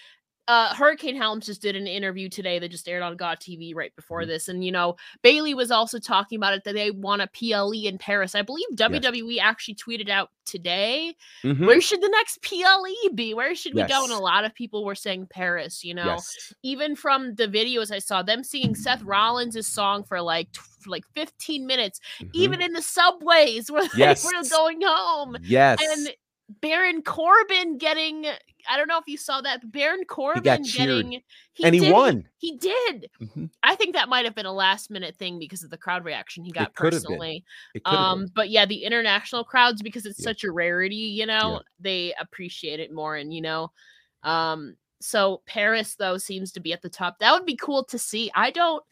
[0.49, 3.95] uh, Hurricane Helms just did an interview today that just aired on God TV right
[3.97, 4.27] before Mhm.
[4.27, 7.87] this, and you know, Bayley was also talking about it that they want a PLE
[7.87, 8.35] in Paris.
[8.35, 11.67] I believe WWE actually tweeted out today, Mhm.
[11.67, 13.33] "Where should the next PLE be?
[13.33, 15.83] Where should we go?" And a lot of people were saying Paris.
[15.83, 20.21] You know, yes even from the videos I saw, them singing Seth Rollins' song for
[20.21, 22.31] like for like 15 minutes, Mhm.
[22.35, 24.25] even in the subways where they Yes.
[24.25, 26.15] were going home yes and
[26.61, 28.27] Baron Corbin getting
[28.69, 31.21] I don't know if you saw that Baron Corbin getting
[31.62, 32.29] And he did- won.
[32.39, 33.09] He, did.
[33.21, 33.51] Mhm.
[33.62, 36.45] I think that might have been a last minute thing because of the crowd reaction
[36.45, 37.11] he got could have been.
[37.12, 37.45] personally.
[37.75, 38.31] It have Um been.
[38.35, 40.25] but yeah, the international crowds because it's Yeah.
[40.25, 43.71] such a rarity, you know, they appreciate it more and you know
[44.23, 47.19] um so Paris though seems to be at the top.
[47.19, 48.31] That would be cool to see.
[48.35, 48.83] I don't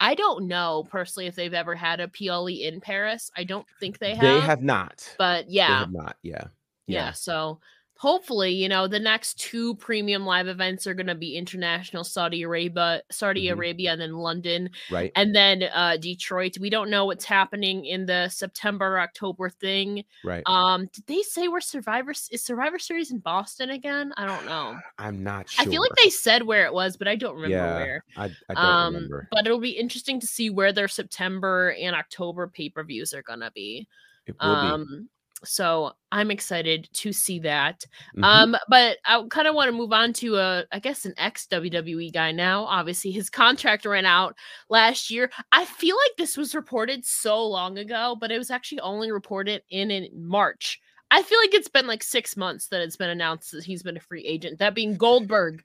[0.00, 3.30] I don't know personally if they've ever had a PLE in Paris.
[3.36, 4.20] I don't think they have.
[4.20, 5.14] They have not.
[5.16, 6.16] but They yeah have not.
[6.22, 6.44] Yeah.
[6.86, 7.12] yeah.
[7.12, 7.60] So
[8.02, 12.42] hopefully, you know, the next two premium live events are going to be international Saudi
[12.42, 13.52] Arabia, Saudi Mhm.
[13.52, 15.12] Arabia, and then London, Right.
[15.14, 16.58] and then uh Detroit.
[16.58, 20.04] We don't know what's happening in the September October thing.
[20.24, 20.42] Right.
[20.46, 24.12] Um, did they say where Survivor is Survivor Series in Boston again?
[24.16, 24.76] I don't know.
[24.98, 25.62] I'm not sure.
[25.64, 28.04] I feel like they said where it was, but I don't remember Yeah, where.
[28.16, 29.28] I, I don't Um, remember.
[29.30, 33.22] but it'll be interesting to see where their September and October pay per views are
[33.22, 33.86] gonna be.
[34.26, 35.08] It will Um,
[35.44, 37.84] so I'm excited to see that.
[38.16, 38.24] Mhm.
[38.24, 41.46] Um, but I kind of want to move on to a, I guess, an ex
[41.46, 42.64] WWE guy now.
[42.64, 44.36] Obviously, his contract ran out
[44.68, 45.30] last year.
[45.52, 49.62] I feel like this was reported so long ago, but it was actually only reported
[49.70, 50.80] in in March.
[51.10, 53.98] I feel like it's been like six months that it's been announced that he's been
[53.98, 54.58] a free agent.
[54.58, 55.62] That being Goldberg.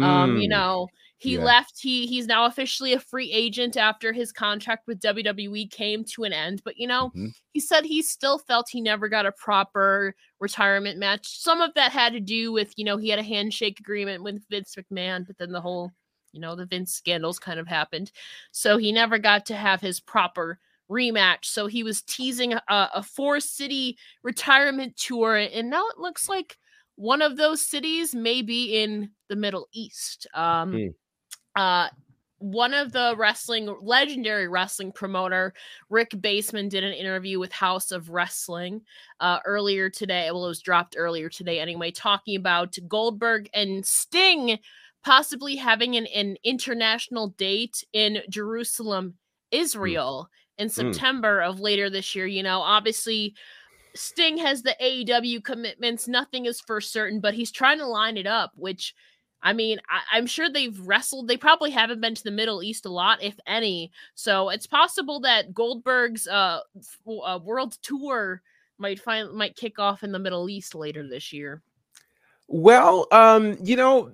[0.00, 1.38] Um, you Mm, know, he yeah.
[1.38, 1.80] left.
[1.80, 6.32] He he's now officially a free agent after his contract with WWE came to an
[6.32, 6.62] end.
[6.64, 7.32] But you know, Mhm.
[7.52, 11.26] he said he still felt he never got a proper retirement match.
[11.40, 14.44] Some of that had to do with, you know, he had a handshake agreement with
[14.50, 15.92] Vince McMahon, but then the whole,
[16.32, 18.12] you know, the Vince scandals kind of happened.
[18.52, 20.58] So he never got to have his proper
[20.90, 21.44] rematch.
[21.46, 25.36] So he was teasing a, a four city retirement tour.
[25.36, 26.56] And now it looks like
[26.98, 30.26] one of those cities may be in the Middle East.
[30.34, 30.88] Um, Hmm.
[31.54, 31.88] uh,
[32.38, 35.52] one of the wrestling legendary wrestling promoter
[35.90, 38.80] rick bassman did an interview with house of wrestling
[39.18, 44.58] uh, earlier today well it was dropped earlier today anyway talking about goldberg and sting
[45.04, 49.14] possibly having an, an international date in jerusalem
[49.50, 50.28] israel
[50.58, 53.34] in september of later this year you know obviously
[53.94, 58.26] sting has the aew commitments nothing is for certain but he's trying to line it
[58.26, 58.94] up which
[59.42, 61.28] I mean, I, am sure they've wrestled.
[61.28, 63.92] They probably haven't been to the Middle East a lot, if any.
[64.14, 66.60] So it's possible that Goldberg's uh,
[67.06, 68.42] uh world tour
[68.78, 71.62] might find might kick off in the Middle East later this year.
[72.48, 74.10] Well, um, you know,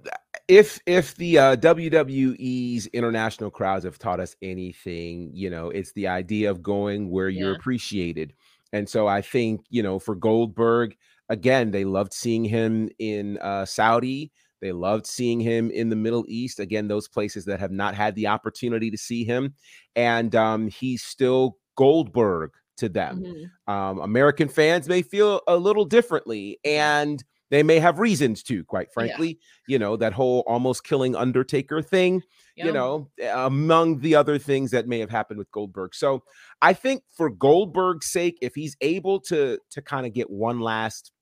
[0.49, 6.09] if if the uh, WWE's international crowds have taught us anything, you know, it's the
[6.09, 7.41] idea of going where yeah.
[7.41, 8.35] you're appreciated.
[8.75, 10.97] And so I think, you know, for Goldberg,
[11.29, 14.33] again, they loved seeing him in uh, Saudi.
[14.61, 16.59] They loved seeing him in the Middle East.
[16.59, 19.55] Again, those places that have not had the opportunity to see him.
[19.95, 23.23] And um, he's still Goldberg to them.
[23.23, 23.73] Mm-hmm.
[23.73, 26.59] Um, American fans may feel a little differently.
[26.65, 27.23] And
[27.55, 29.39] they may have reasons to, quite frankly.
[29.67, 29.75] Yeah.
[29.75, 32.23] You know, that whole almost killing Undertaker thing,
[32.57, 35.95] you know, among the other things that may have happened with Goldberg.
[35.95, 36.23] So
[36.61, 41.13] I think for Goldberg's sake, if he's able to to kind of get one last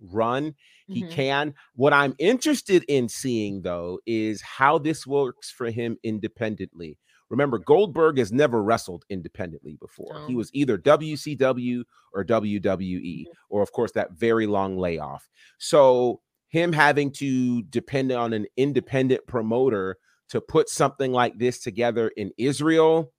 [0.00, 0.54] run,
[0.86, 1.12] he mm-hmm.
[1.12, 1.54] can.
[1.74, 6.98] What I'm interested in seeing though is how this works for him independently.
[7.30, 10.14] Remember, Goldberg has never wrestled independently before.
[10.14, 10.26] No.
[10.26, 13.32] He was either WCW or WWE, mm-hmm.
[13.48, 15.28] or of course, that very long layoff.
[15.58, 19.96] So, him having to depend on an independent promoter
[20.30, 23.12] to put something like this together in Israel,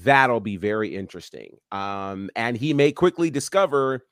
[0.00, 1.58] that'll be very interesting.
[1.70, 4.06] Um, and he may quickly discover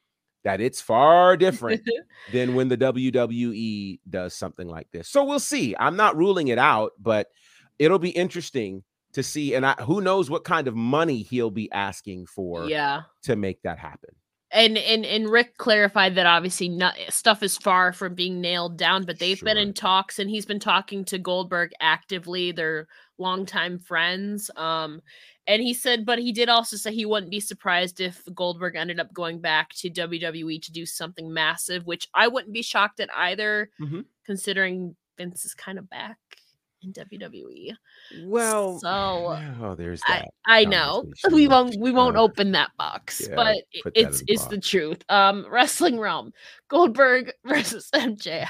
[0.44, 1.82] that it's far different
[2.32, 5.08] than when the WWE does something like this.
[5.08, 5.74] So we'll see.
[5.78, 7.28] I'm not ruling it out, but
[7.78, 11.70] it'll be interesting to see and I, who knows what kind of money he'll be
[11.72, 14.10] asking for yeah to make that happen
[14.52, 19.04] and and and rick clarified that obviously not, stuff is far from being nailed down
[19.04, 19.46] but they've sure.
[19.46, 22.86] been in talks and he's been talking to goldberg actively they're
[23.18, 25.00] longtime friends um
[25.46, 28.98] and he said but he did also say he wouldn't be surprised if goldberg ended
[28.98, 33.10] up going back to wwe to do something massive which i wouldn't be shocked at
[33.16, 34.00] either mm-hmm.
[34.24, 36.16] considering vince is kind of back
[36.82, 37.76] in WWE.
[38.24, 38.88] Well, so
[39.60, 40.28] oh, there's that.
[40.46, 43.56] I, I know we won't we won't uh, open that box, yeah, but
[43.94, 45.02] it's it's the truth.
[45.08, 46.32] Um, Wrestling Realm,
[46.68, 48.48] Goldberg versus MJF.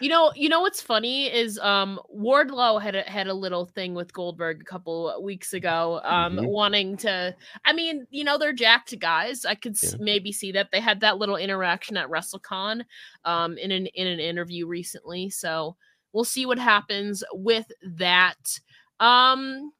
[0.00, 3.94] you know, you know what's funny is um Wardlow had a, had a little thing
[3.94, 6.46] with Goldberg a couple weeks ago, um, mm-hmm.
[6.46, 7.34] wanting to.
[7.64, 9.44] I mean, you know, they're jacked guys.
[9.44, 9.90] I could yeah.
[9.98, 12.84] maybe see that they had that little interaction at WrestleCon,
[13.24, 15.30] um, in an in an interview recently.
[15.30, 15.76] So
[16.14, 18.60] we'll see what happens with that.
[19.00, 19.72] Um,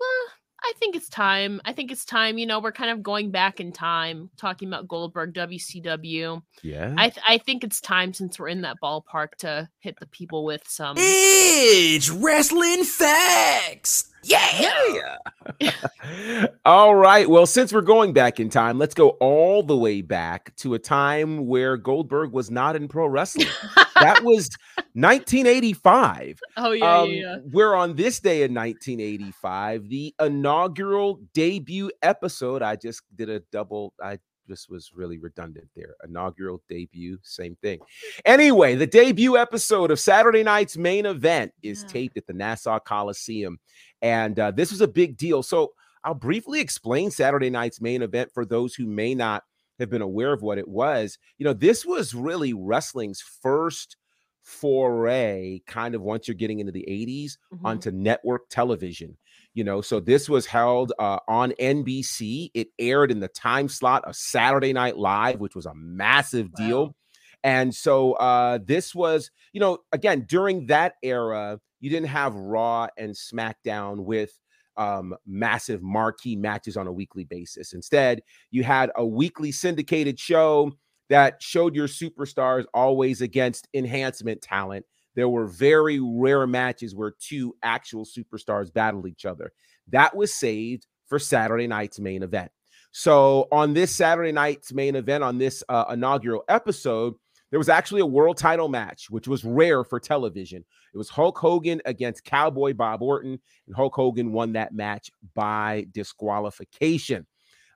[0.00, 1.60] well, I think it's time.
[1.64, 2.36] I think it's time.
[2.36, 6.42] You know, we're kind of going back in time, talking about Goldberg, WCW.
[6.62, 6.94] Yeah.
[6.96, 10.44] I th- I think it's time since we're in that ballpark to hit the people
[10.44, 10.96] with some.
[10.98, 14.10] It's wrestling facts.
[14.28, 15.16] Yeah.
[15.60, 16.46] yeah.
[16.64, 17.28] all right.
[17.28, 20.78] Well, since we're going back in time, let's go all the way back to a
[20.78, 23.48] time where Goldberg was not in pro wrestling.
[23.94, 24.50] that was
[24.92, 26.40] 1985.
[26.56, 27.36] Oh, yeah, um, yeah, yeah.
[27.50, 32.62] We're on this day in 1985, the inaugural debut episode.
[32.62, 34.18] I just did a double, I
[34.48, 35.94] just was really redundant there.
[36.04, 37.78] Inaugural debut, same thing.
[38.24, 41.88] Anyway, the debut episode of Saturday night's main event is yeah.
[41.88, 43.58] taped at the Nassau Coliseum.
[44.02, 45.42] And uh, this was a big deal.
[45.42, 45.72] So
[46.04, 49.44] I'll briefly explain Saturday night's main event for those who may not
[49.78, 51.18] have been aware of what it was.
[51.38, 53.96] You know, this was really wrestling's first
[54.42, 57.66] foray, kind of once you're getting into the 80s, mm-hmm.
[57.66, 59.16] onto network television.
[59.58, 62.52] You know, so this was held uh, on NBC.
[62.54, 66.64] It aired in the time slot of Saturday Night Live, which was a massive wow.
[66.64, 66.96] deal.
[67.42, 72.86] And so uh, this was, you know, again, during that era, you didn't have Raw
[72.96, 74.30] and SmackDown with
[74.76, 77.72] um, massive marquee matches on a weekly basis.
[77.72, 80.70] Instead, you had a weekly syndicated show
[81.08, 84.86] that showed your superstars always against enhancement talent.
[85.18, 89.50] There were very rare matches where two actual superstars battled each other.
[89.88, 92.52] That was saved for Saturday night's main event.
[92.92, 97.14] So, on this Saturday night's main event, on this uh, inaugural episode,
[97.50, 100.64] there was actually a world title match, which was rare for television.
[100.94, 105.88] It was Hulk Hogan against Cowboy Bob Orton, and Hulk Hogan won that match by
[105.90, 107.26] disqualification.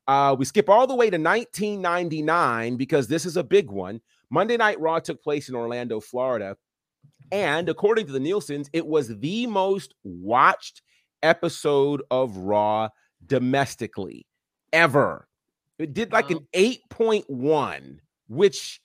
[0.06, 4.00] Uh, we skip all the way to 1999 because this is a big one.
[4.30, 6.56] Monday Night Raw took place in Orlando, Florida.
[7.32, 10.82] And according to the Nielsen's, it was the most watched
[11.22, 12.90] episode of Raw
[13.26, 14.26] domestically
[14.72, 15.26] ever.
[15.78, 18.80] It did like an 8.1, which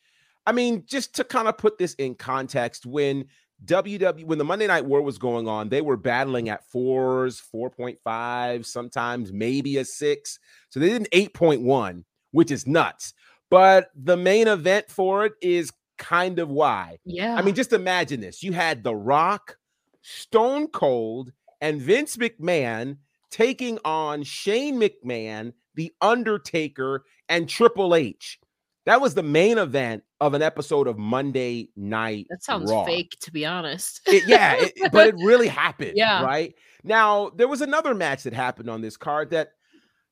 [0.47, 3.25] I mean, just to kind of put this in context, when
[3.65, 8.65] WW when the Monday Night War was going on, they were battling at fours, 4.5,
[8.65, 10.39] sometimes maybe a six.
[10.69, 13.13] So they did an 8.1, which is nuts.
[13.49, 16.99] But the main event for it is kind of why.
[17.05, 17.35] Yeah.
[17.35, 18.43] I mean, just imagine this.
[18.43, 19.57] You had The Rock,
[20.01, 21.31] Stone Cold,
[21.61, 22.97] and Vince McMahon
[23.31, 28.39] taking on Shane McMahon, The Undertaker, and Triple H.
[28.85, 32.25] That was the main event of an episode of Monday Night.
[32.29, 32.85] that sounds Raw.
[32.85, 33.99] fake, to be honest.
[34.07, 35.93] It- yeah, it- but it really happened.
[35.95, 36.23] Yeah.
[36.23, 36.55] Right.
[36.83, 39.51] Now, there was another match that happened on this card that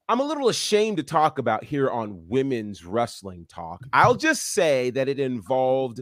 [0.07, 3.81] I'm a little ashamed to talk about here on Women's Wrestling Talk.
[3.91, 6.01] I'll just say that it involved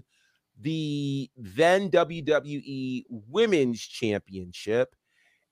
[0.59, 4.95] the then WWE Women's Championship.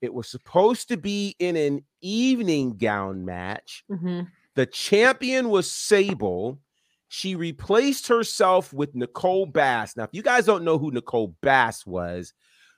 [0.02, 3.84] It was supposed to be in an evening gown match.
[3.90, 4.30] Mhm.
[4.56, 6.60] The champion was Sable.
[7.08, 9.96] She replaced herself with Nicole Bass.
[9.96, 12.34] Now, if you guys don't know who Nicole Bass was,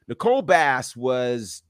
[0.08, 1.64] Nicole Bass was,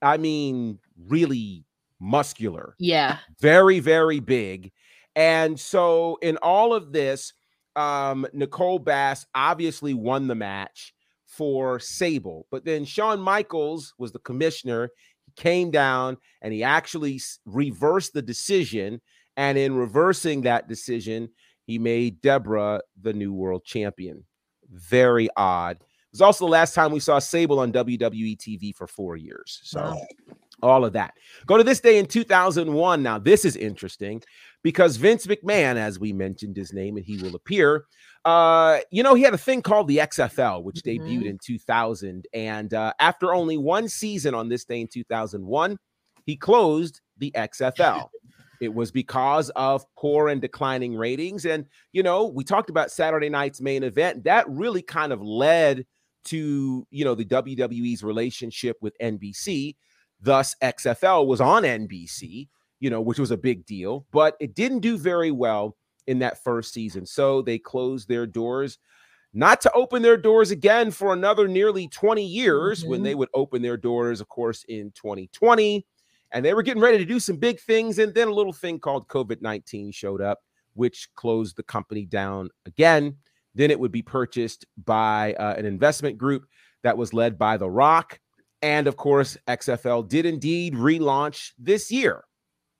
[0.00, 1.64] I mean, really
[2.02, 3.18] muscular, Yeah.
[3.40, 4.72] very, very big.
[5.14, 7.32] And so, in all of this,
[7.76, 10.92] um, Nicole Bass obviously won the match
[11.26, 12.46] for Sable.
[12.50, 14.90] But then Shawn Michaels was the commissioner.
[15.26, 19.00] He came down and he actually reversed the decision.
[19.38, 21.30] And in reversing that decision,
[21.64, 24.24] he made Debra the new world champion.
[24.70, 25.76] Very odd.
[25.76, 29.60] It was also the last time we saw Sable on WWE TV for four years.
[29.62, 30.06] So, Wow.
[30.62, 31.14] All of that.
[31.46, 33.02] Go to this day in 2001.
[33.02, 34.22] Now, this is interesting
[34.62, 37.86] because Vince McMahon, as we mentioned his name, and he will appear.
[38.24, 41.30] Uh, you know, he had a thing called the XFL, which debuted Mhm.
[41.30, 42.26] in 2000.
[42.32, 45.76] And uh, after only one season on this day in 2001,
[46.24, 48.08] he closed the XFL.
[48.60, 51.46] It was because of poor and declining ratings.
[51.46, 54.22] And, you know, we talked about Saturday night's main event.
[54.22, 55.84] That really kind of led
[56.26, 59.74] to, you know, the WWE's relationship with NBC.
[60.22, 62.48] Thus, XFL was on NBC,
[62.80, 66.42] you know, which was a big deal, but it didn't do very well in that
[66.42, 67.04] first season.
[67.06, 68.78] So they closed their doors,
[69.34, 73.04] not to open their doors again for another nearly 20 years when Mhm.
[73.04, 75.86] they would open their doors, of course, in 2020.
[76.32, 77.98] And they were getting ready to do some big things.
[77.98, 80.40] And then a little thing called COVID 19 showed up,
[80.74, 83.16] which closed the company down again.
[83.54, 86.46] Then it would be purchased by uh, an investment group
[86.82, 88.18] that was led by The Rock.
[88.62, 92.24] And of course, XFL did indeed relaunch this year.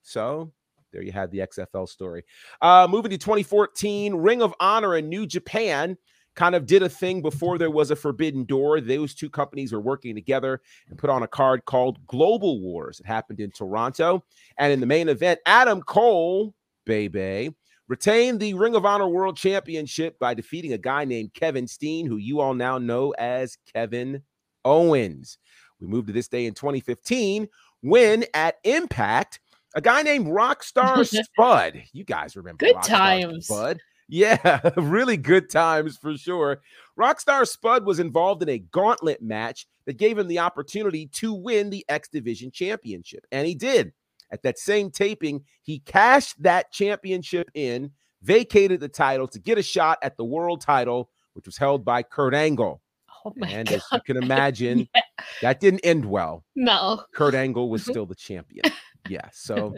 [0.02, 0.52] So
[0.92, 2.22] there you have the XFL story.
[2.60, 5.96] Uh, moving to 2014, Ring of Honor and New Japan
[6.34, 8.82] kind of did a thing before there was a Forbidden Door.
[8.82, 13.00] Those two companies were working together and put on a card called Global Wars.
[13.00, 14.24] It happened in Toronto.
[14.58, 16.54] And in the main event, Adam Cole,
[16.86, 17.54] baby,
[17.88, 22.16] retained the Ring of Honor World Championship by defeating a guy named Kevin Steen, who
[22.16, 24.22] you all now know as Kevin
[24.64, 25.38] Owens.
[25.82, 27.48] We moved to this day in 2015
[27.82, 29.40] when at Impact,
[29.74, 31.82] a guy named Rockstar Spud.
[31.92, 33.46] You guys remember Good Rockstar times.
[33.46, 33.80] Spud?
[34.08, 36.60] Yeah, really good times for sure.
[36.98, 41.70] Rockstar Spud was involved in a gauntlet match that gave him the opportunity to win
[41.70, 43.92] the X Division Championship, and he did.
[44.30, 47.90] At that same taping, he cashed that championship in,
[48.22, 52.02] vacated the title to get a shot at the world title, which was held by
[52.02, 52.80] Kurt Angle.
[53.24, 53.76] Oh my and god.
[53.76, 55.02] as you can imagine, Yeah.
[55.42, 56.44] that didn't end well.
[56.56, 57.02] No.
[57.14, 57.90] Kurt Angle was mm-hmm.
[57.92, 58.64] still the champion.
[59.08, 59.74] Yeah, so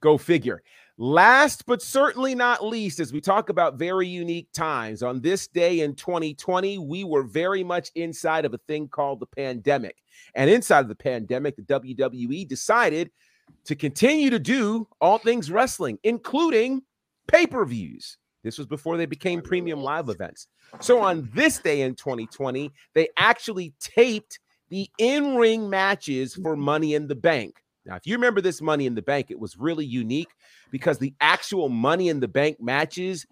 [0.00, 0.60] go figure.
[0.98, 5.80] Last but certainly not least, as we talk about very unique times, on this day
[5.80, 9.96] in 2020, we were very much inside of a thing called the pandemic.
[10.34, 13.12] And inside of the pandemic, the WWE decided
[13.64, 16.82] to continue to do all things wrestling, including
[17.28, 18.18] pay per views.
[18.42, 20.48] This was before they became premium live events.
[20.80, 24.38] So on this day in 2020, they actually taped
[24.70, 27.62] the in ring matches for Money in the Bank.
[27.84, 30.30] Now, if you remember this Money in the Bank, it was really unique
[30.70, 33.26] because the actual Money in the Bank matches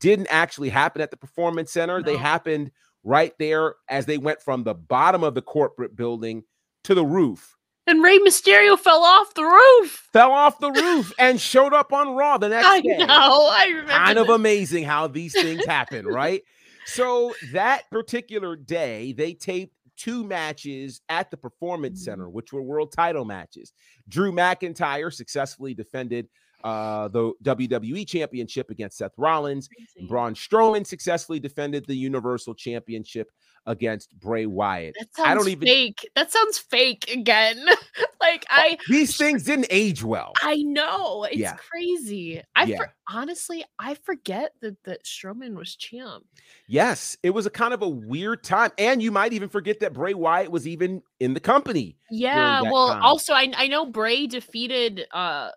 [0.00, 2.02] didn't actually happen at the Performance Center.
[2.02, 2.70] They happened
[3.04, 6.44] right there as they went from the bottom of the corporate building
[6.84, 7.55] to the roof.
[7.86, 10.08] And Rey Mysterio fell off the roof.
[10.12, 13.06] Fell off the roof and showed up on Raw the next I day know.
[13.06, 13.92] I remember.
[13.92, 16.42] kind of amazing how these things happen, right?
[16.86, 22.04] So that particular day, they taped two matches at the Performance.
[22.04, 22.32] Center, mm.
[22.32, 23.72] which were world title matches.
[24.08, 26.28] Drew McIntyre successfully defended
[26.66, 29.68] uh, the WWE Championship against Seth Rollins.
[29.68, 30.08] Crazy.
[30.08, 33.30] Braun Strowman successfully defended the Universal Championship
[33.66, 34.94] against Bray Wyatt.
[34.98, 35.66] That sounds I don't even.
[35.66, 36.08] fake.
[36.14, 37.64] That sounds fake again.
[38.20, 40.32] like I These things didn't age well.
[40.42, 41.24] I know.
[41.24, 41.54] It's Yeah.
[41.56, 42.42] crazy.
[42.54, 42.76] I Yeah.
[42.78, 46.24] for, honestly I forget that that Strowman was champ.
[46.68, 49.92] Yes, it was a kind of a weird time, and you might even forget that
[49.92, 51.96] Bray Wyatt was even in the company.
[52.10, 52.62] Yeah.
[52.62, 53.02] Well, time.
[53.02, 55.50] also I I know Bray defeated uh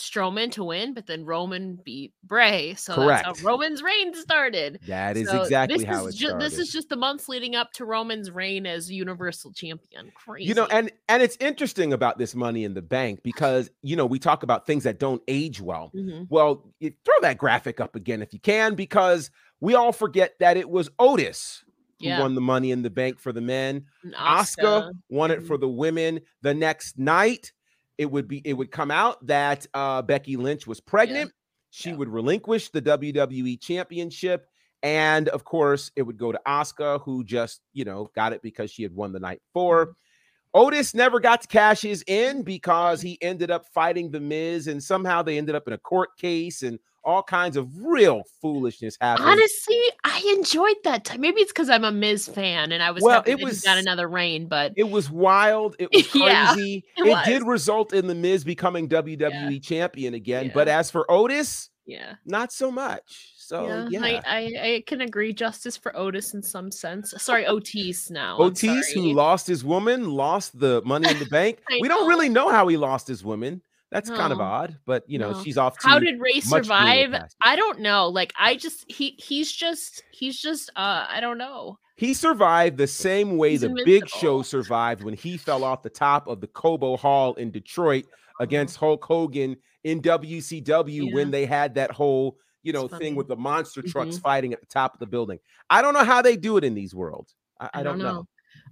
[0.00, 2.74] Strowman to win, but then Roman beat Bray.
[2.74, 3.24] So Correct.
[3.24, 4.80] that's how Roman's reign started.
[4.88, 6.44] That is So exactly this how is it ju- started.
[6.44, 10.10] This is just the months leading up to Roman's reign as Universal Champion.
[10.14, 10.48] Crazy.
[10.48, 14.06] you know and and it's interesting about this money in the bank because you know
[14.06, 16.26] we talk about things that don't age well Mhm.
[16.30, 19.30] well you throw that graphic up again if you can because
[19.60, 21.62] we all forget that it was otis
[22.00, 22.20] who Yeah.
[22.20, 23.84] won the money in the bank for the men
[24.18, 27.52] Asuka won it for the women the next night
[28.00, 31.30] it would be it would come out that uh becky lynch was pregnant
[31.70, 31.96] she Yeah.
[31.96, 34.46] would relinquish the wwe championship
[34.82, 38.70] and of course it would go to Asuka, who just you know got it because
[38.70, 40.66] she had won the night before Mm-hmm.
[40.66, 44.82] Otis never got to cash his in because he ended up fighting the Miz, and
[44.82, 49.28] somehow they ended up in a court case, and all kinds of real foolishness happened.
[49.28, 51.20] Honestly, I enjoyed that time.
[51.20, 54.08] Maybe it's because I'm a Miz fan and I was Well, it was- got another
[54.08, 55.76] reign, but It was wild.
[55.78, 56.84] It was Yeah, crazy.
[56.96, 60.46] it it did result in the Miz becoming WWE champion again.
[60.46, 60.52] Yeah.
[60.54, 62.14] But as for Otis, yeah.
[62.26, 63.34] not so much.
[63.38, 65.32] So yeah, yeah, I, I I can agree.
[65.32, 67.12] Justice for Otis in some sense.
[67.18, 68.38] Sorry, Otis now.
[68.38, 71.58] Otis, who lost his woman, lost the money in the bank.
[71.80, 73.60] We don't really know how he lost his woman.
[73.90, 75.42] That's kind of odd, but you know, No.
[75.42, 77.12] she's off to How did Rey survive?
[77.42, 78.08] I don't know.
[78.08, 81.78] Like I just he he's just he's just uh I don't know.
[81.96, 84.08] He survived the same way He's the Big.
[84.08, 88.06] Show survived when he fell off the top of the Cobo Hall in Detroit
[88.38, 91.14] against Hulk Hogan in WCW Yeah.
[91.14, 94.22] when they had that whole, you know, thing with the monster trucks Mhm.
[94.22, 95.38] fighting at the top of the building.
[95.68, 97.34] I don't know how they do it in these worlds.
[97.60, 98.26] I, I don't, know.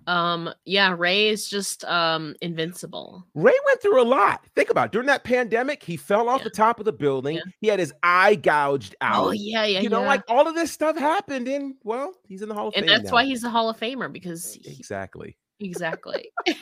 [0.09, 3.25] Um yeah, Rey is just um invincible.
[3.35, 4.45] Rey went through a lot.
[4.57, 4.93] Think about it.
[4.93, 6.45] during that pandemic, he fell off Yeah.
[6.45, 7.37] the top of the building.
[7.37, 7.43] Yeah.
[7.61, 9.27] He had his eye gouged out.
[9.27, 10.07] Oh yeah, yeah, you know, yeah.
[10.09, 12.95] like all of this stuff happened, and well, he's in the Hall of and Fame.
[12.97, 13.15] that's now.
[13.15, 15.37] why he's a Hall of Famer because he- exactly.
[15.61, 16.31] exactly.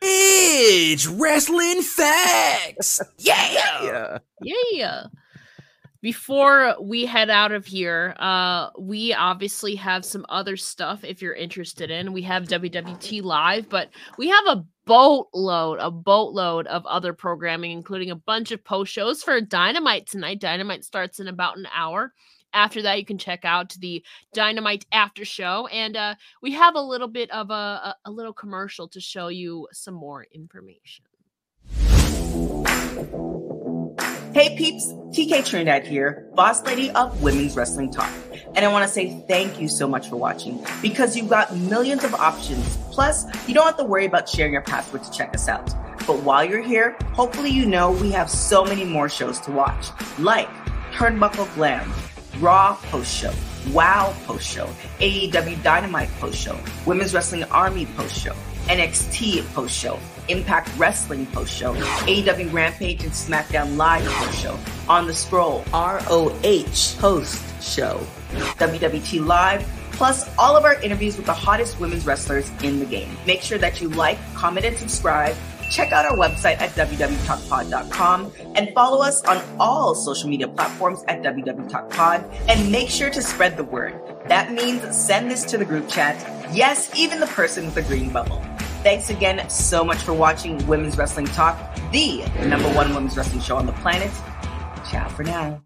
[0.00, 3.00] It's wrestling facts.
[3.18, 3.82] Yeah.
[3.82, 4.18] Yeah.
[4.72, 5.06] Yeah.
[6.00, 11.34] Before we head out of here, uh, we obviously have some other stuff if you're
[11.34, 12.12] interested in.
[12.12, 18.12] We have WWT Live, but we have a boatload, a boatload of other programming, including
[18.12, 20.38] a bunch of post shows for Dynamite tonight.
[20.38, 22.12] Dynamite starts in about an hour.
[22.52, 26.80] After that, you can check out the Dynamite after show, and uh, we have a
[26.80, 31.04] little bit of a, a a little commercial to show you some more information.
[34.38, 38.12] Hey peeps, TK Trinidad here, boss lady of Women's Wrestling Talk.
[38.54, 42.04] And I want to say thank you so much for watching because you've got millions
[42.04, 42.76] of options.
[42.92, 45.66] Plus, you don't have to worry about sharing your password to check us out.
[46.06, 49.88] But while you're here, hopefully you know we have so many more shows to watch,
[50.20, 50.48] like
[50.92, 51.92] Turnbuckle Glam,
[52.38, 53.32] Raw Post Show,
[53.72, 54.66] WoW Post Show,
[55.00, 58.34] AEW Dynamite Post Show, Women's Wrestling Army Post Show,
[58.66, 59.98] NXT Post Show,
[60.28, 64.58] Impact Wrestling Post Show, AEW Rampage and SmackDown Live Post Show,
[64.88, 68.00] On the Scroll, ROH Post Show,
[68.30, 73.16] WWT Live, plus all of our interviews with the hottest women's wrestlers in the game.
[73.26, 75.36] Make sure that you like, comment, and subscribe.
[75.70, 81.22] Check out our website at wwtalkpod.com and follow us on all social media platforms at
[81.22, 84.00] www.talkpod and make sure to spread the word.
[84.28, 86.16] That means send this to the group chat.
[86.54, 88.42] Yes, even the person with the green bubble.
[88.88, 91.58] Thanks again so much for watching Women's Wrestling Talk,
[91.92, 94.10] the number one women's wrestling show on the planet.
[94.90, 95.62] Ciao for now.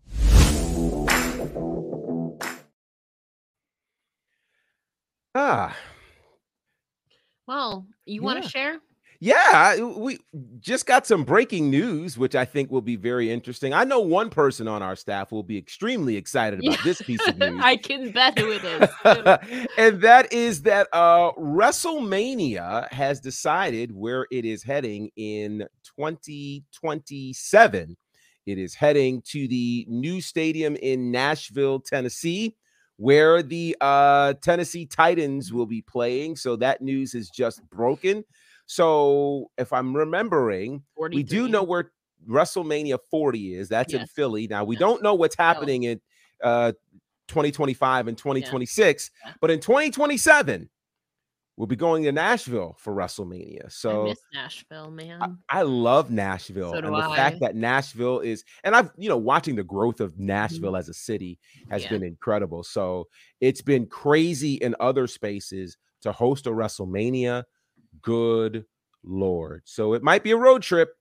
[5.37, 5.77] Ah,
[7.47, 8.81] Well, you want to share?
[9.23, 9.81] Yeah.
[9.81, 10.19] We
[10.59, 13.73] just got some breaking news, which I think will be very interesting.
[13.73, 16.83] I know one person on our staff will be extremely excited about Yeah.
[16.85, 17.61] this piece of news.
[17.63, 18.89] I can bet who it is.
[19.79, 27.97] and that is that uh WrestleMania has decided where it is heading in 2027.
[28.45, 32.57] It is heading to the new stadium in Nashville, Tennessee,
[32.97, 36.35] where the uh Tennessee Titans will be playing.
[36.35, 38.25] So that news is just broken.
[38.77, 41.93] So if I'm remembering, we do know where
[42.27, 43.69] WrestleMania 40 is.
[43.69, 44.47] That's in Philly.
[44.47, 44.81] Now we Yes.
[44.81, 46.01] don't know what's happening in
[46.43, 46.73] uh
[47.29, 49.33] 2025 and 2026, Yeah.
[49.41, 50.71] but in 2027
[51.59, 53.67] we'll be going to Nashville for WrestleMania.
[53.67, 55.39] I So miss Nashville, man.
[55.51, 57.15] I, I love Nashville So and the I.
[57.17, 60.95] fact that Nashville is and I've you know watching the growth of Nashville as a
[60.95, 61.39] city
[61.71, 61.93] has Mm-hmm.
[61.95, 61.99] Yeah.
[61.99, 62.63] been incredible.
[62.65, 63.07] So
[63.43, 67.45] it's been crazy in other spaces to host a WrestleMania.
[68.03, 68.67] Good
[69.05, 69.63] lord.
[69.65, 70.95] So it might be a road trip,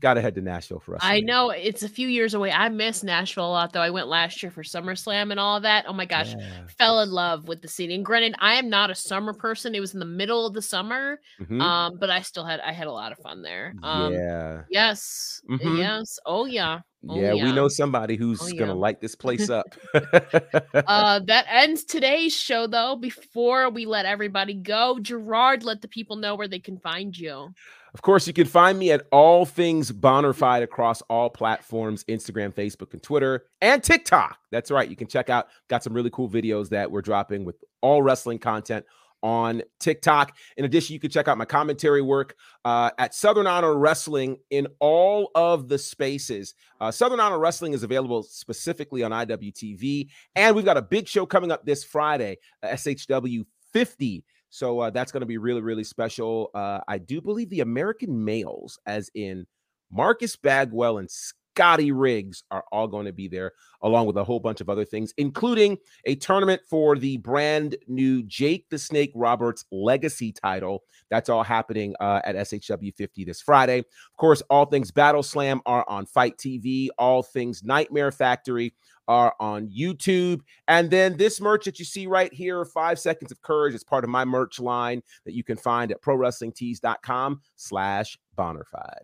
[0.00, 1.00] Gotta head to Nashville for us.
[1.04, 2.50] I know it's a few years away.
[2.52, 3.80] I miss Nashville a lot, though.
[3.80, 5.84] I went last year for SummerSlam and all of that.
[5.88, 6.66] Oh my gosh, Yeah.
[6.78, 7.94] fell in love with the city.
[7.94, 9.74] And granted, I am not a summer person.
[9.74, 11.60] It was in the middle of the summer, Mhm.
[11.60, 13.74] um, but I still had I had a lot of fun there.
[13.82, 14.62] Um, yeah.
[14.70, 15.78] Yes, Mhm.
[15.78, 16.18] yes.
[16.26, 16.80] Oh yeah.
[17.08, 19.66] Oh, yeah, we know somebody who's Oh, gonna light this place up.
[20.86, 22.94] uh, that ends today's show, though.
[22.94, 27.52] Before we let everybody go, Gerard, let the people know where they can find you.
[27.94, 32.94] Of course, you can find me at all things Bonnerfide across all platforms Instagram, Facebook,
[32.94, 34.38] and Twitter, and TikTok.
[34.50, 34.88] That's right.
[34.88, 38.38] You can check out, got some really cool videos that we're dropping with all wrestling
[38.38, 38.86] content
[39.22, 40.36] on TikTok.
[40.56, 42.34] In addition, you can check out my commentary work
[42.64, 46.54] uh, at Southern Honor Wrestling in all of the spaces.
[46.80, 50.08] Uh, Southern Honor Wrestling is available specifically on IWTV.
[50.34, 54.24] And we've got a big show coming up this Friday, uh, SHW 50.
[54.52, 56.50] So uh, that's going to be really, really special.
[56.54, 59.46] Uh, I do believe the American males, as in
[59.90, 61.08] Marcus Bagwell and
[61.54, 64.86] Scotty Riggs, are all going to be there, along with a whole bunch of other
[64.86, 65.76] things, including
[66.06, 70.84] a tournament for the brand new Jake the Snake Roberts Legacy title.
[71.10, 73.80] That's all happening uh, at SHW 50 this Friday.
[73.80, 78.74] Of course, all things Battle Slam are on Fight TV, all things Nightmare Factory
[79.08, 80.40] are on YouTube.
[80.68, 84.04] And then this merch that you see right here, Five Seconds of Courage, is part
[84.04, 89.02] of my merch line that you can find at prowrestlingtees.com slash Bonnerfide.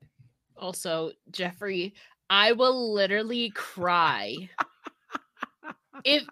[0.57, 1.95] Also, Jeffrey,
[2.31, 4.51] I will literally cry
[6.05, 6.25] if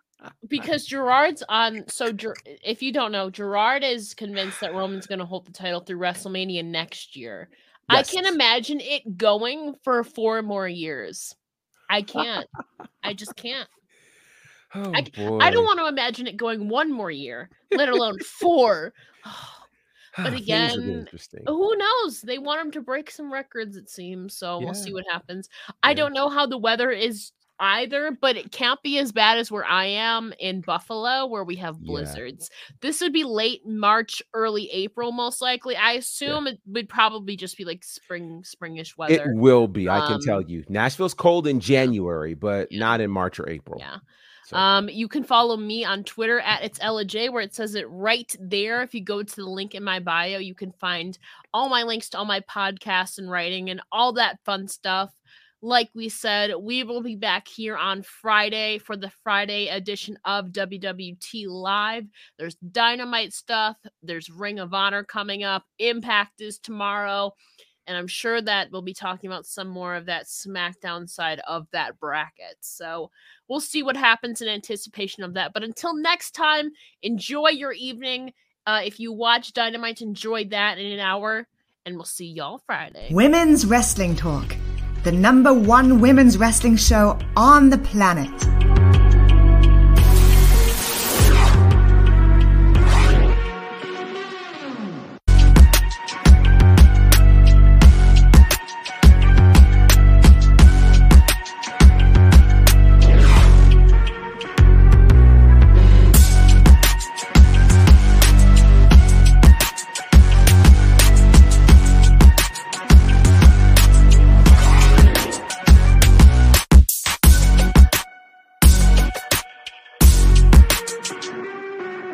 [0.49, 1.89] because Gerard's on.
[1.89, 5.53] So, Ger- if you don't know, Gerard is convinced that Roman's going to hold the
[5.53, 7.49] title through WrestleMania next year.
[7.89, 8.11] I Yes.
[8.11, 11.35] can imagine it going for four more years.
[11.89, 12.47] I can't.
[13.03, 13.69] I just can't.
[14.75, 15.07] Oh, I-
[15.41, 18.93] I don't want to imagine it going one more year, let alone four.
[19.25, 19.56] Oh,
[20.23, 21.09] but Things will get again.
[21.47, 22.23] Who knows?
[22.23, 24.37] They want him to break some records, it seems.
[24.37, 25.49] So we'll see what happens.
[25.83, 29.51] I don't know how the weather is either, but it can't be as bad as
[29.51, 31.87] where I am in Buffalo, where we have Yeah.
[31.87, 32.51] blizzards.
[32.83, 35.77] This would be late March, early April, most likely.
[35.77, 39.15] I assume it would probably just be like spring, springish weather.
[39.15, 40.65] It will be, I can tell Um, you.
[40.69, 42.81] Nashville's cold in January, but Yeah.
[42.81, 43.81] not in March or April.
[43.81, 43.99] Yeah.
[44.47, 47.75] So, Um, you can follow me on Twitter at it's Ella J, where it says
[47.75, 48.81] it right there.
[48.81, 51.19] If you go to the link in my bio, you can find
[51.53, 55.13] all my links to all my podcasts and writing and all that fun stuff.
[55.63, 60.53] Like we said, we will be back here on Friday for the Friday edition of
[60.53, 62.07] WWT Live.
[62.39, 67.35] There's dynamite stuff, there's Ring of Honor coming up, Impact is tomorrow.
[67.87, 71.69] And I'm sure that we'll be talking about some more of that SmackDown side of
[71.73, 72.57] that bracket.
[72.61, 73.11] So
[73.49, 75.53] we'll see what happens in anticipation of that.
[75.53, 76.73] But until next time,
[77.03, 78.33] enjoy your evening.
[78.67, 81.47] Uh, if you watch Dynamite, enjoy that in an hour,
[81.85, 83.09] and we'll see y'all Friday.
[83.13, 84.57] Women's Wrestling Talk,
[85.05, 89.06] the number one women's wrestling show on the planet.